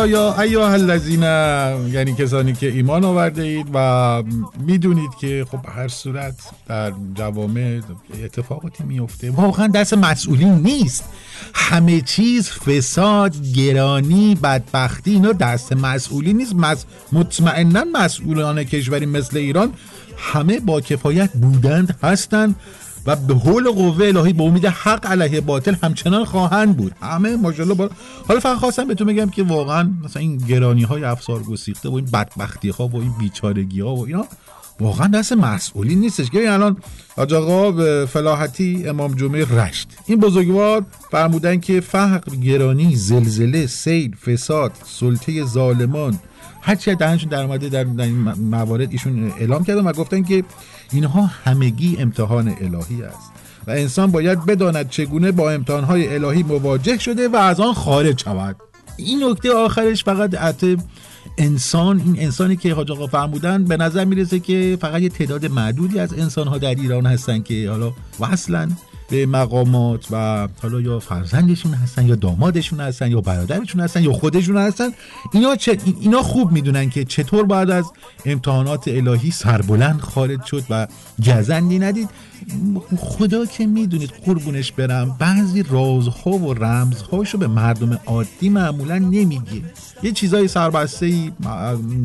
یا 0.05 0.41
ایها 0.41 0.69
الذین 0.69 1.23
یعنی 1.93 2.15
کسانی 2.19 2.53
که 2.53 2.67
ایمان 2.67 3.05
آورده 3.05 3.43
اید 3.43 3.67
و 3.75 4.23
می‌دونید 4.67 5.11
که 5.21 5.47
خب 5.51 5.59
هر 5.69 5.89
صورت 5.89 6.35
در 6.69 6.93
جوامع 7.15 7.81
اتفاقاتی 8.25 8.85
میفته 8.85 9.31
واقعا 9.31 9.67
دست 9.67 9.95
مسئولین 9.95 10.55
نیست. 10.55 11.05
همه 11.55 12.01
چیز 12.01 12.51
فساد 12.51 13.35
گرانی 13.55 14.35
بدبختی 14.35 15.11
اینا 15.11 15.33
دست 15.33 15.73
مسئولی 15.73 16.33
نیست. 16.33 16.55
مس... 16.55 16.85
مطمئنا 17.13 17.85
مسئولان 17.93 18.65
کشوری 18.65 19.07
مثل 19.07 19.37
ایران 19.37 19.73
همه 20.19 20.61
با 20.61 20.81
کفایت 20.81 21.31
بودند 21.33 21.99
هستند. 22.03 22.55
و 23.07 23.17
به 23.17 23.35
حول 23.35 23.71
قوه 23.71 24.07
الهی 24.07 24.33
به 24.33 24.43
امید 24.43 24.67
حق 24.67 25.07
علیه 25.07 25.41
باطل 25.41 25.75
همچنان 25.83 26.25
خواهند 26.25 26.77
بود. 26.77 26.93
همه 27.03 27.37
ماشاءالله 27.37 27.75
با... 27.75 27.91
حالا 28.29 28.41
فقط 28.41 28.59
خواستم 28.59 28.89
بهتون 28.89 29.07
بگم 29.07 29.29
که 29.31 29.43
واقعا 29.43 29.91
مثلا 30.05 30.23
این 30.23 30.37
گرانی 30.37 30.83
های 30.83 31.05
افسار 31.05 31.43
گسیخته 31.43 31.89
و 31.89 31.95
این 31.95 32.05
بدبختی 32.05 32.69
ها 32.69 32.89
و 32.89 32.97
این 32.97 33.13
بیچارگی 33.19 33.81
ها 33.81 33.95
و 33.95 34.07
اینا 34.07 34.27
واقعا 34.81 35.07
دست 35.07 35.33
مسئولی 35.33 35.95
نیستش. 35.95 36.31
که 36.31 36.53
الان 36.53 36.77
حاج 37.17 37.35
آقا 37.35 37.71
به 37.71 38.09
فلاحتی 38.13 38.89
امام 38.89 39.15
جمعه 39.15 39.45
رشت. 39.45 39.89
این 40.07 40.21
بزرگوار 40.21 40.85
فرمودن 41.11 41.61
که 41.61 41.81
فقر 41.81 42.37
گرانی 42.37 42.97
زلزله 42.97 43.67
سیل 43.67 44.17
فساد 44.17 44.73
سلطه 44.85 45.45
ظالمان 45.45 46.19
هرچی 46.67 46.91
از 46.91 46.99
دهنشون 46.99 47.29
در 47.29 47.43
اومده 47.43 47.69
در, 47.69 47.85
این 47.85 48.17
موارد 48.51 48.93
ایشون 48.93 49.33
اعلام 49.39 49.65
کردن 49.65 49.81
و 49.81 49.93
گفتن 49.93 50.23
که 50.23 50.45
اینها 50.93 51.31
همگی 51.45 51.97
امتحان 51.99 52.49
الهی 52.49 53.03
است. 53.03 53.33
و 53.67 53.71
انسان 53.71 54.11
باید 54.11 54.47
بداند 54.47 54.91
چگونه 54.91 55.33
با 55.33 55.51
امتحانهای 55.51 56.15
الهی 56.15 56.43
مواجه 56.43 56.99
شده 56.99 57.29
و 57.29 57.37
از 57.37 57.61
آن 57.61 57.73
خارج 57.73 58.23
شود. 58.23 58.57
این 58.97 59.25
نکته 59.25 59.53
آخرش 59.53 60.05
فقط 60.05 60.35
حتی 60.35 60.77
انسان 61.39 62.01
این 62.01 62.17
انسانی 62.19 62.57
که 62.57 62.75
حاج 62.75 62.91
آقا 62.91 63.07
فرمودن 63.07 63.65
به 63.65 63.77
نظر 63.77 64.05
می‌رسه 64.05 64.41
که 64.41 64.79
فقط 64.81 65.03
یه 65.03 65.09
تعداد 65.09 65.47
معدودی 65.47 65.99
از 65.99 66.13
انسان 66.13 66.49
ها 66.49 66.59
در 66.59 66.75
ایران 66.75 67.07
هستن 67.07 67.43
که 67.43 67.71
حالا 67.71 67.93
وصلن. 68.21 68.77
به 69.11 69.27
مقامات 69.27 70.07
و 70.11 70.49
حالا 70.63 70.81
یا 70.81 70.99
فرزندشون 70.99 71.75
هستن 71.75 72.07
یا 72.07 72.15
دامادشون 72.15 72.81
هستن 72.81 73.11
یا 73.11 73.21
برادرشون 73.21 73.81
هستن 73.81 74.03
یا 74.03 74.13
خودشون 74.13 74.57
هستن 74.57 74.89
اینا 75.33 75.57
چه 75.57 75.79
اینا 76.01 76.23
خوب 76.23 76.53
می‌دونن 76.53 76.91
که 76.91 77.05
چطور 77.05 77.45
باید 77.45 77.71
از 77.71 77.85
امتحانات 78.25 78.89
الهی 78.89 79.31
سربلند 79.31 80.01
خارج 80.01 80.45
شد 80.45 80.65
و 80.71 80.87
گزندی 81.27 81.79
ندید. 81.79 82.09
خدا 82.99 83.47
که 83.47 83.67
می‌دونید 83.67 84.11
قربونش 84.25 84.73
برم 84.73 85.17
بعضی 85.19 85.63
رازها 85.63 86.31
و 86.31 86.55
رمزهاشو 86.55 87.39
به 87.39 87.47
مردم 87.47 87.99
عادی 88.07 88.49
معمولا 88.49 88.99
نمیگه. 88.99 89.63
یه 90.03 90.13
چیزای 90.13 90.49
سربسته 90.49 91.33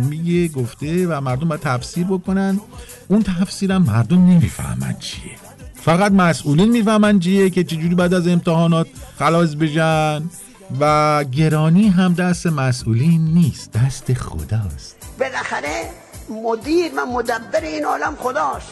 میگه 0.10 0.48
گفته 0.48 1.08
و 1.08 1.22
مردم 1.22 1.48
باید 1.48 1.62
تفسیر 1.62 2.04
بکنن. 2.08 2.60
اون 3.08 3.24
تفسیرم 3.24 3.84
مردم 3.84 4.26
نمی‌فهمن 4.26 4.96
چیه. 5.00 5.41
فقط 5.86 6.12
مسئولین 6.12 6.70
می‌فهمن 6.70 7.20
چیه 7.20 7.50
که 7.50 7.64
چجوری 7.64 7.96
بعد 7.96 8.14
از 8.14 8.28
امتحانات 8.28 8.88
خلاص 9.20 9.56
بشن 9.56 10.24
و 10.80 11.24
گرانی 11.24 11.88
هم 11.88 12.14
دست 12.14 12.48
مسئولین 12.48 13.22
نیست 13.34 13.72
دست 13.72 14.14
خداست. 14.14 14.96
بالاخره 15.20 15.90
مدیر 16.30 16.92
و 16.98 17.06
مدبر 17.06 17.62
این 17.62 17.86
عالم 17.86 18.16
خداست. 18.16 18.68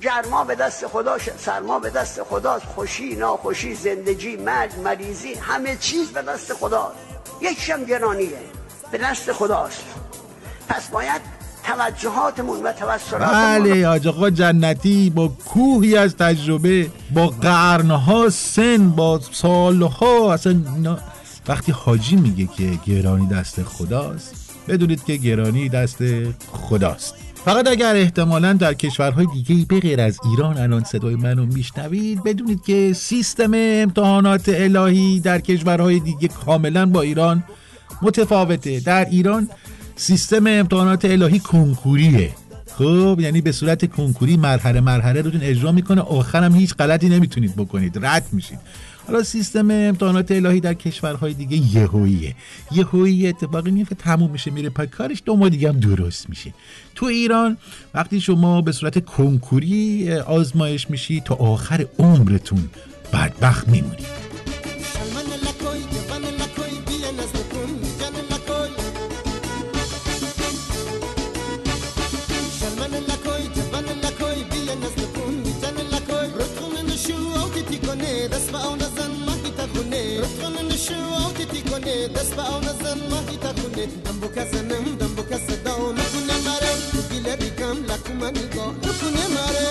گرما 0.00 0.44
به 0.44 0.54
دست 0.54 0.86
خداست 0.86 1.38
سرما 1.38 1.78
به 1.78 1.90
دست 1.90 2.22
خداست. 2.22 2.64
خوشی 2.64 3.16
ناخوشی 3.16 3.74
زندگی 3.74 4.36
مرگ 4.36 4.70
مریضی 4.84 5.34
همه 5.34 5.76
چیز 5.76 6.08
به 6.08 6.22
دست 6.22 6.52
خداست. 6.54 6.96
یکشم 7.40 7.84
گرانیه 7.84 8.38
به 8.92 8.98
دست 8.98 9.32
خداست. 9.32 9.84
پس 10.68 10.88
باید 10.88 11.20
توجهاتمون 11.74 12.62
و 12.62 12.72
توسلاتمون 12.72 13.58
بله 13.58 13.86
حاج 13.86 14.08
آقا 14.08 14.30
جنتی 14.30 15.10
با 15.10 15.28
کوهی 15.28 15.96
از 15.96 16.16
تجربه 16.16 16.90
با 17.14 17.26
قرنها 17.26 18.28
سن 18.30 18.90
با 18.90 19.20
سالها 19.32 20.32
اصلا 20.32 20.52
اینا. 20.76 20.98
وقتی 21.48 21.72
حاجی 21.72 22.16
میگه 22.16 22.46
که 22.46 22.78
گرانی 22.86 23.26
دست 23.26 23.62
خداست 23.62 24.34
بدونید 24.68 25.04
که 25.04 25.16
گرانی 25.16 25.68
دست 25.68 25.98
خداست. 26.52 27.14
فقط 27.44 27.68
اگر 27.68 27.96
احتمالا 27.96 28.52
در 28.52 28.74
کشورهای 28.74 29.26
دیگه 29.26 29.66
به 29.68 29.80
غیر 29.80 30.00
از 30.00 30.18
ایران 30.30 30.58
الان 30.58 30.84
صدای 30.84 31.14
منو 31.14 31.46
میشنوید 31.46 32.24
بدونید 32.24 32.64
که 32.64 32.92
سیستم 32.92 33.50
امتحانات 33.54 34.48
الهی 34.48 35.20
در 35.20 35.38
کشورهای 35.38 36.00
دیگه 36.00 36.28
کاملا 36.28 36.86
با 36.86 37.02
ایران 37.02 37.44
متفاوته. 38.02 38.80
در 38.80 39.04
ایران 39.04 39.48
سیستم 39.96 40.46
امتحانات 40.46 41.04
الهی 41.04 41.38
کنکوریه. 41.38 42.30
خب 42.78 43.18
یعنی 43.20 43.40
به 43.40 43.52
صورت 43.52 43.90
کنکوری 43.90 44.36
مرحله 44.36 44.80
مرحله 44.80 45.22
روتون 45.22 45.40
اجرا 45.42 45.72
می‌کنه. 45.72 46.00
آخرم 46.00 46.54
هیچ 46.54 46.74
غلطی 46.74 47.08
نمی‌تونید 47.08 47.56
بکنید. 47.56 47.98
رد 48.06 48.26
میشید. 48.32 48.58
حالا 49.06 49.22
سیستم 49.22 49.70
امتحانات 49.70 50.30
الهی 50.30 50.60
در 50.60 50.74
کشورهای 50.74 51.34
دیگه 51.34 51.56
یهوییه. 51.56 52.34
یهویی 52.72 53.26
اتفاقی 53.26 53.70
میفته 53.70 53.94
تموم 53.94 54.30
میشه 54.30 54.50
میره 54.50 54.68
پای 54.68 54.86
کارش 54.86 55.22
دو 55.24 55.36
ماه 55.36 55.48
دیگه 55.48 55.68
هم 55.68 55.80
درست 55.80 56.28
میشه. 56.28 56.54
تو 56.94 57.06
ایران 57.06 57.56
وقتی 57.94 58.20
شما 58.20 58.62
به 58.62 58.72
صورت 58.72 59.04
کنکوری 59.04 60.12
آزمایش 60.12 60.90
میشی 60.90 61.20
تا 61.20 61.34
آخر 61.34 61.86
عمرتون 61.98 62.68
بدبخت 63.12 63.68
میمونید. 63.68 64.24
تخونه 84.24 84.36
دنبو 84.36 84.40
کزنم 84.40 84.96
دنبو 85.00 85.22
کزدا 85.22 85.92
نکنه 85.92 86.36
مره 86.46 86.72
گیله 87.10 87.36
بیگم 87.36 87.76
لکوما 87.84 88.30
نگاه 88.30 88.74
نکنه 88.76 89.26
مره 89.34 89.68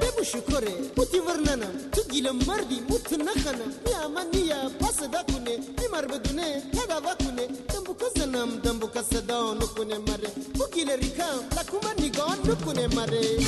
ببو 0.00 0.24
شکره 0.24 0.74
موتی 0.96 1.18
ورننم 1.18 1.74
تو 1.92 2.02
گیله 2.02 2.30
مردی 2.32 2.80
موت 2.88 3.12
نخنم 3.12 3.72
یا 3.92 4.08
من 4.08 4.26
نیا 4.34 4.70
پاس 4.80 4.98
دا 5.12 5.22
کنه 5.22 5.56
بیمار 5.78 6.06
بدونه 6.06 6.62
تداوا 6.72 7.14
کنه 7.14 7.46
دنبو 7.72 7.94
کزنم 7.94 8.48
دنبو 8.64 8.86
کزدا 8.94 9.54
نکنه 9.54 9.98
مره 9.98 10.30
بو 10.54 10.64
گیله 10.74 10.96
ریکم 10.96 11.38
لکوما 11.56 11.92
نگاه 12.04 12.36
نکنه 12.48 12.86
مره 12.96 13.45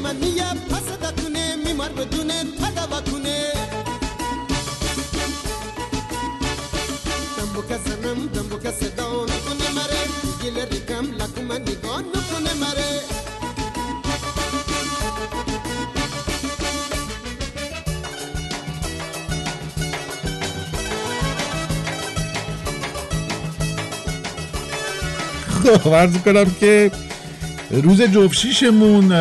میا 0.00 0.12
من 0.12 0.16
نیا 0.20 0.54
پاس 0.70 0.98
دا 1.00 1.10
کنه 1.22 1.56
بیمار 1.64 1.88
بدونه 1.88 2.44
تداوا 2.44 3.00
کنه 3.00 3.52
دنبو 7.36 7.62
کزنم 7.62 8.26
دنبو 8.34 8.58
کزدا 8.58 9.24
نکنه 9.24 9.70
مره. 9.76 10.02
گیله 10.42 10.64
ریکم 10.64 11.04
لکوما 11.04 11.58
نگاه 11.58 12.00
نکنه 12.00 12.54
مره. 12.60 13.00
خب 25.64 26.24
کنم 26.24 26.50
که 26.60 26.90
روز 27.70 28.02
جفشیشمون 28.02 29.12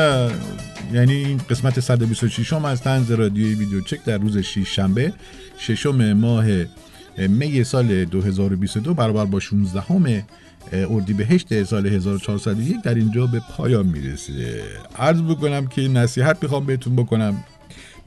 یعنی 0.93 1.13
این 1.13 1.41
قسمت 1.49 1.79
126 1.79 2.53
هم 2.53 2.65
از 2.65 2.81
تنز 2.81 3.11
رادیوی 3.11 3.55
ویدیو 3.55 3.81
چک 3.81 4.03
در 4.03 4.17
روز 4.17 4.37
6 4.37 4.75
شنبه 4.75 5.13
ششم 5.57 6.13
ماه 6.13 6.45
می 7.17 7.63
سال 7.63 8.05
2022 8.05 8.93
برابر 8.93 9.25
با 9.25 9.39
16 9.39 9.81
همه 9.81 10.25
اردیبهشت 10.73 11.63
سال 11.63 11.87
1401 11.87 12.81
در 12.83 12.93
اینجا 12.93 13.27
به 13.27 13.41
پایان 13.57 13.85
می‌رسه. 13.85 14.63
عرض 14.99 15.21
بکنم 15.21 15.67
که 15.67 15.87
نصیحت 15.87 16.37
می‌خوام 16.41 16.65
بهتون 16.65 16.95
بکنم. 16.95 17.43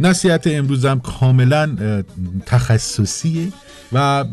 نصیحت 0.00 0.46
امروزم 0.46 0.98
کاملا 0.98 1.76
تخصصیه 2.46 3.48
و 3.92 4.24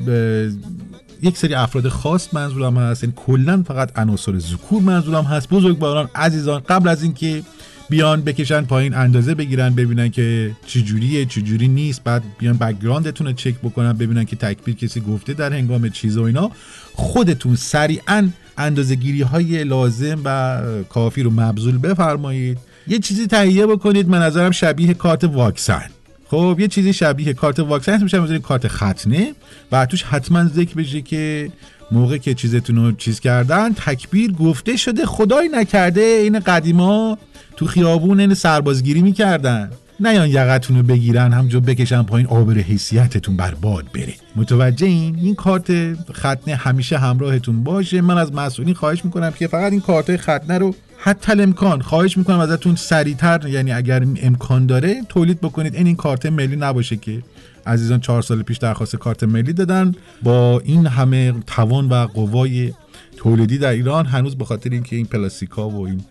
یک 1.21 1.37
سری 1.37 1.53
افراد 1.53 1.87
خاص 1.87 2.33
منظورم 2.33 2.77
هست 2.77 3.03
این 3.03 3.13
یعنی 3.13 3.25
کلا 3.25 3.63
فقط 3.63 3.99
عناصر 3.99 4.39
ذکور 4.39 4.81
منظورم 4.81 5.23
هست. 5.23 5.49
بزرگواران 5.49 6.09
عزیزان 6.15 6.59
قبل 6.59 6.87
از 6.87 7.03
اینکه 7.03 7.43
بیان 7.89 8.21
بکشن 8.21 8.61
پایین 8.61 8.93
اندازه 8.93 9.35
بگیرن 9.35 9.75
ببینن 9.75 10.09
که 10.09 10.51
چجوریه 10.65 11.25
چجوری 11.25 11.67
نیست. 11.67 12.03
بعد 12.03 12.23
بیان 12.39 12.57
background 12.57 13.11
تون 13.11 13.27
رو 13.27 13.33
چک 13.33 13.55
بکنن 13.55 13.93
ببینن 13.93 14.25
که 14.25 14.35
تکبیر 14.35 14.75
کسی 14.75 15.01
گفته 15.01 15.33
در 15.33 15.53
هنگام 15.53 15.89
چیز 15.89 16.17
و 16.17 16.23
اینا. 16.23 16.51
خودتون 16.93 17.55
سریعا 17.55 18.29
اندازه 18.57 18.95
گیری 18.95 19.21
های 19.21 19.63
لازم 19.63 20.19
و 20.25 20.61
کافی 20.89 21.23
رو 21.23 21.31
مبذول 21.31 21.77
بفرمایید. 21.77 22.57
یه 22.87 22.99
چیزی 22.99 23.27
تهیه 23.27 23.67
بکنید. 23.67 24.09
من 24.09 24.21
نظرم 24.21 24.51
شبیه 24.51 24.93
کارت 24.93 25.23
واکسن. 25.23 25.89
خب 26.29 26.57
یه 26.59 26.67
چیزی 26.67 26.93
شبیه 26.93 27.33
کارت 27.33 27.59
واکسن 27.59 27.93
هست 27.93 28.03
میشه 28.13 28.39
کارت 28.39 28.67
ختنه 28.67 29.33
و 29.71 29.85
توش 29.85 30.03
حتما 30.03 30.45
ذکر 30.45 30.75
بشه 30.75 31.01
که 31.01 31.51
موقع 31.91 32.17
که 32.17 32.33
چیزتون 32.33 32.75
رو 32.75 32.91
چیز 32.91 33.19
کردن 33.19 33.73
تکبیر 33.73 34.31
گفته 34.31 34.77
شده 34.77 35.05
خدای 35.05 35.49
نکرده. 35.53 36.01
این 36.01 36.39
قدیما 36.39 37.17
تو 37.55 37.65
خیابون 37.67 38.19
این 38.19 38.33
سربازگیری 38.33 39.01
می‌کردن. 39.01 39.71
نیان 39.99 40.29
یقتون 40.29 40.77
رو 40.77 40.83
بگیرن 40.83 41.33
همجور 41.33 41.61
بکشن 41.61 42.03
پایین 42.03 42.27
آبر 42.27 42.53
حیثیتتون 42.53 43.37
برباد 43.37 43.85
بره. 43.93 44.13
متوجه 44.35 44.87
این؟ 44.87 45.15
این 45.21 45.35
کارت 45.35 45.71
ختنه 46.11 46.55
همیشه 46.55 46.97
همراهتون 46.97 47.63
باشه. 47.63 48.01
من 48.01 48.17
از 48.17 48.33
مسئولین 48.33 48.73
خواهش 48.73 49.05
می‌کنم 49.05 49.31
که 49.31 49.47
فقط 49.47 49.71
این 49.71 49.81
کارت 49.81 50.17
ختنه 50.17 50.57
رو 50.57 50.75
حتی 51.01 51.41
امکان 51.41 51.81
خواهش 51.81 52.17
می‌کنم 52.17 52.39
ازتون 52.39 52.75
سریعتر 52.75 53.47
یعنی 53.47 53.71
اگر 53.71 54.05
امکان 54.21 54.65
داره 54.65 55.01
تولید 55.09 55.41
بکنید. 55.41 55.75
این 55.75 55.87
این 55.87 55.95
کارت 55.95 56.25
ملی 56.25 56.55
نباشه 56.55 56.97
که 56.97 57.23
عزیزان 57.65 57.99
چهار 57.99 58.21
سال 58.21 58.43
پیش 58.43 58.57
درخواست 58.57 58.95
کارت 58.95 59.23
ملی 59.23 59.53
دادن. 59.53 59.95
با 60.23 60.61
این 60.65 60.87
همه 60.87 61.33
توان 61.47 61.89
و 61.89 61.93
قوای 61.93 62.73
تولیدی 63.17 63.57
در 63.57 63.69
ایران 63.69 64.05
هنوز 64.05 64.35
به 64.35 64.45
خاطر 64.45 64.69
اینکه 64.69 64.95
این 64.95 65.05
پلاستیکا 65.05 65.69
و 65.69 65.87
این 65.87 66.01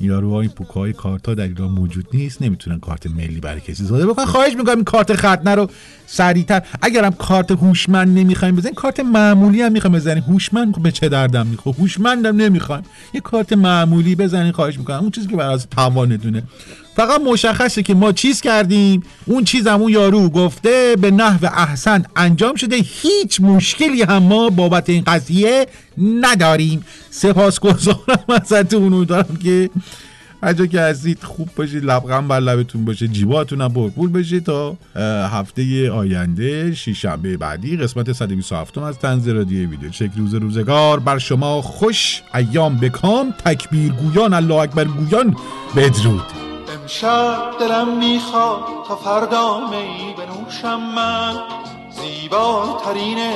یاروهای 0.00 0.48
پوکای 0.48 0.92
کارتا 0.92 1.34
در 1.34 1.44
ایران 1.44 1.70
موجود 1.70 2.06
نیست. 2.12 2.42
نمی‌تونن 2.42 2.80
کارت 2.80 3.06
ملی 3.06 3.40
برای 3.40 3.60
کسی 3.60 3.84
زاده 3.84 4.06
بکنن 4.06 4.24
خواهش 4.24 4.56
می‌کنم 4.56 4.74
این 4.74 4.84
کارت 4.84 5.16
ختنه 5.16 5.54
رو 5.54 5.70
سریعتر 6.06 6.62
اگرم 6.82 7.12
کارت 7.12 7.50
هوشمند 7.50 8.18
نمی‌خوایم 8.18 8.56
بزنین 8.56 8.74
کارت 8.74 9.00
معمولی 9.00 9.62
هم 9.62 9.72
می‌خوایم 9.72 9.96
بزنین 9.96 10.22
هوشمند 10.22 10.82
به 10.82 10.90
چه 10.92 11.08
دردم 11.08 11.46
می‌خواد 11.46 11.74
هوشمندم 11.78 12.36
نمی‌خوایم. 12.36 12.82
یه 13.14 13.20
کارت 13.20 13.52
معمولی 13.52 14.14
بزنین 14.14 14.52
خواهش 14.52 14.78
می‌کنم. 14.78 15.00
اون 15.00 15.10
چیزی 15.10 15.26
که 15.26 15.36
برای 15.36 15.58
توانتونه 15.70 16.42
فقط 16.98 17.20
مشخصه 17.20 17.82
که 17.82 17.94
ما 17.94 18.12
چیز 18.12 18.40
کردیم؟ 18.40 19.02
اون 19.26 19.44
چیزم 19.44 19.80
اون 19.80 19.92
یارو 19.92 20.28
گفته 20.28 20.96
به 21.00 21.10
نحو 21.10 21.46
احسن 21.56 22.04
انجام 22.16 22.54
شده. 22.54 22.76
هیچ 22.76 23.40
مشکلی 23.40 24.02
هم 24.02 24.22
ما 24.22 24.50
بابت 24.50 24.90
این 24.90 25.04
قضیه 25.06 25.66
نداریم. 25.98 26.84
سپاسگزارم 27.10 28.24
ازتون. 28.28 29.04
دارم 29.04 29.36
که 29.42 29.70
هر 30.42 30.66
که 30.66 30.80
هستید 30.80 31.22
خوب 31.22 31.48
باشید. 31.56 31.84
لبغم 31.84 32.28
بر 32.28 32.40
لبتون 32.40 32.84
باشه. 32.84 33.08
جیباتون 33.08 33.60
هم 33.60 33.72
پرپول 33.72 34.10
بشه 34.10 34.40
تا 34.40 34.76
هفته 35.32 35.90
آینده 35.90 36.74
شنبه 36.74 37.36
بعدی 37.36 37.76
قسمت 37.76 38.12
127 38.12 38.78
از 38.78 38.98
تنز 38.98 39.28
رادیو 39.28 39.70
ویدیو. 39.70 39.90
چک 39.90 40.10
روز 40.16 40.34
روزگار. 40.34 41.00
بر 41.00 41.18
شما 41.18 41.62
خوش 41.62 42.22
ایام 42.34 42.76
بکام 42.76 43.34
تکبیر 43.44 43.92
گویان 43.92 44.34
الله 44.34 44.54
اکبر 44.54 44.84
گویان 44.84 45.36
بدرود. 45.76 46.47
امشب 46.74 47.58
دلم 47.60 47.88
می‌خواد 47.88 48.62
تا 48.88 48.96
فردا 48.96 49.60
می 49.60 50.14
بنوشم 50.18 50.80
من. 50.80 51.40
زیباترین 51.90 53.32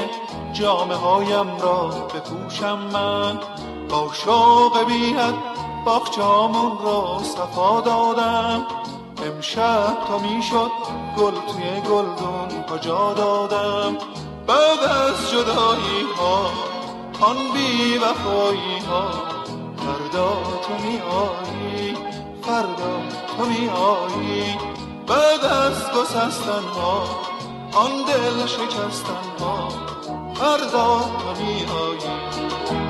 جامعه 0.52 0.96
هایم 0.96 1.58
را 1.60 1.88
بپوشم 1.88 2.78
من. 2.78 3.38
با 3.88 4.10
شوق 4.12 4.84
بیند 4.86 5.34
باخچامون 5.84 6.78
را 6.84 7.20
صفا 7.22 7.80
دادم. 7.80 8.66
امشب 9.26 9.96
تا 10.08 10.18
می‌شد 10.18 10.70
گل 11.18 11.32
توی 11.32 11.80
گلدون 11.80 12.62
کجا 12.70 13.14
دادم؟ 13.14 13.96
بعد 14.46 14.78
از 14.80 15.30
جدایی 15.30 16.06
ها 16.18 16.50
آن 17.20 17.36
بی 17.54 17.98
وفایی 17.98 18.78
ها 18.90 19.04
فردا 19.76 20.32
تو 20.62 20.74
می 20.84 20.98
آیی 20.98 21.91
فردا 22.52 22.92
تو 23.36 23.44
می 23.44 23.68
آیی. 23.68 24.44
بعد 25.06 25.44
از 25.44 25.90
گسستن 25.90 26.64
ها 26.74 27.04
آن 27.72 27.90
دل 27.90 28.46
شکستن 28.46 29.44
ها 29.44 29.68
فردا 30.34 31.00
تو 31.00 31.42
می 31.44 31.64
آیی. 31.64 32.81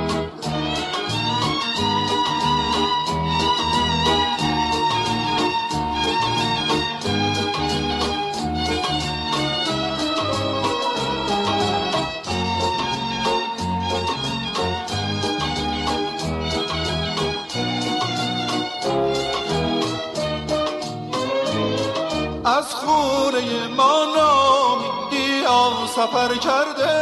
از 22.62 22.74
خونه 22.74 23.66
ما 23.76 24.04
نامیدی 24.16 25.44
سفر 25.86 26.34
کرده. 26.34 26.94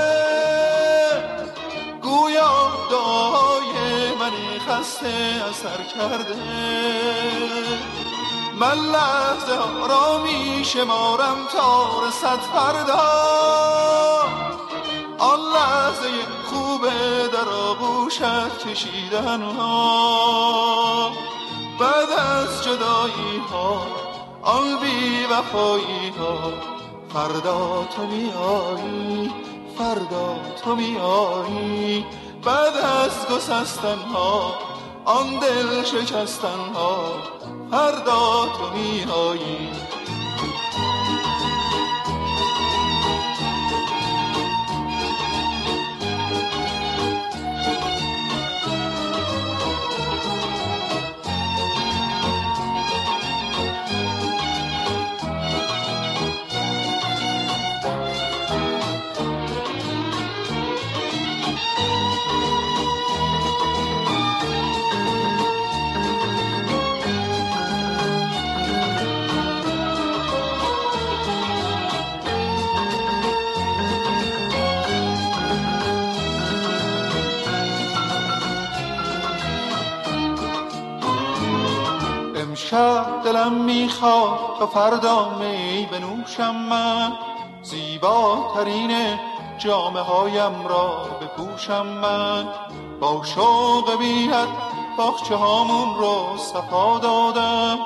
گویا 2.02 2.70
دعای 2.90 3.72
من 4.20 4.58
خسته 4.68 5.42
اثر 5.50 5.82
کرده. 5.94 6.36
من 8.60 8.74
لحظه 8.74 9.86
را 9.88 10.18
می 10.18 10.64
شمارم 10.64 11.36
تا 11.52 11.86
رسد 12.08 12.38
فردا 12.38 13.08
آن 15.18 15.40
لحظه 15.40 16.08
خوبه 16.50 17.28
در 17.32 17.48
آغوشت 17.48 18.58
کشیدن 18.58 19.42
ها. 19.42 21.10
بعد 21.80 22.10
از 22.18 22.64
جدایی 22.64 23.42
ها 23.50 24.09
آن 24.42 24.78
بی 24.80 25.24
وفایی 25.32 26.12
ها 26.18 26.52
فردا 27.12 27.84
تو 27.96 28.06
میایی 28.06 29.32
فردا 29.78 30.36
تو 30.64 30.76
میایی. 30.76 32.06
بعد 32.44 32.76
از 32.76 33.36
گسستن 33.36 33.98
ها 33.98 34.54
آن 35.04 35.38
دل 35.38 35.84
شکستن 35.84 36.58
ها 36.74 37.12
فردا 37.70 38.46
تو 38.58 38.76
میایی. 38.76 39.70
شب 82.70 83.22
دلم 83.24 83.52
می‌خواد 83.52 84.38
تا 84.58 84.66
فردا 84.66 85.28
می 85.28 85.88
بنوشم 85.92 86.54
من. 86.54 87.12
زیباترین 87.62 89.18
جامعه 89.58 90.02
هایم 90.02 90.66
را 90.68 91.06
بپوشم 91.20 91.86
من. 91.86 92.48
با 93.00 93.24
شوق 93.24 93.98
بیت 93.98 94.48
باخچه 94.98 95.36
هامون 95.36 95.94
رو 95.98 96.36
صفا 96.36 96.98
دادم. 96.98 97.78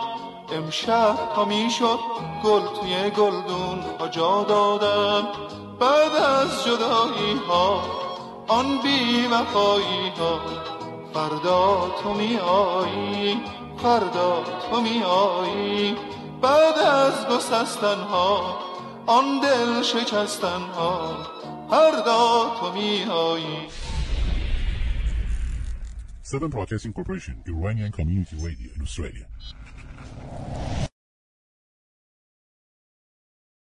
امشب 0.53 1.17
تا 1.37 1.45
می‌شد 1.45 1.99
گل 2.45 2.63
توی 2.81 3.11
گلدون 3.11 3.85
ها 4.01 4.09
جا 4.09 4.43
دادم. 4.43 5.29
بعد 5.81 6.17
از 6.17 6.65
جدایی 6.65 7.41
ها 7.49 7.81
آن 8.49 8.79
بی 8.79 9.27
وفایی 9.27 10.13
ها 10.19 10.39
فردا 11.15 11.91
تو 12.03 12.15
می 12.15 12.39
آیی 12.39 13.41
فردا 13.84 14.44
تو 14.72 14.82
می 14.82 15.04
آیی 15.04 15.96
بعد 16.42 16.78
از 16.78 17.28
گسستن 17.28 18.00
ها 18.00 18.60
آن 19.06 19.40
دل 19.40 19.82
شکستن 19.82 20.62
ها 20.62 21.18
فردا 21.70 22.56
تو 22.60 22.74
می 22.74 23.04
آیی 23.04 23.68
Southern 26.32 26.52
Broadcasting 26.52 26.94
Corporation, 26.94 27.42
Iranian 27.48 27.92
Community 27.92 28.36
Radio 28.36 28.70
in 28.76 28.82
Australia. 28.84 29.26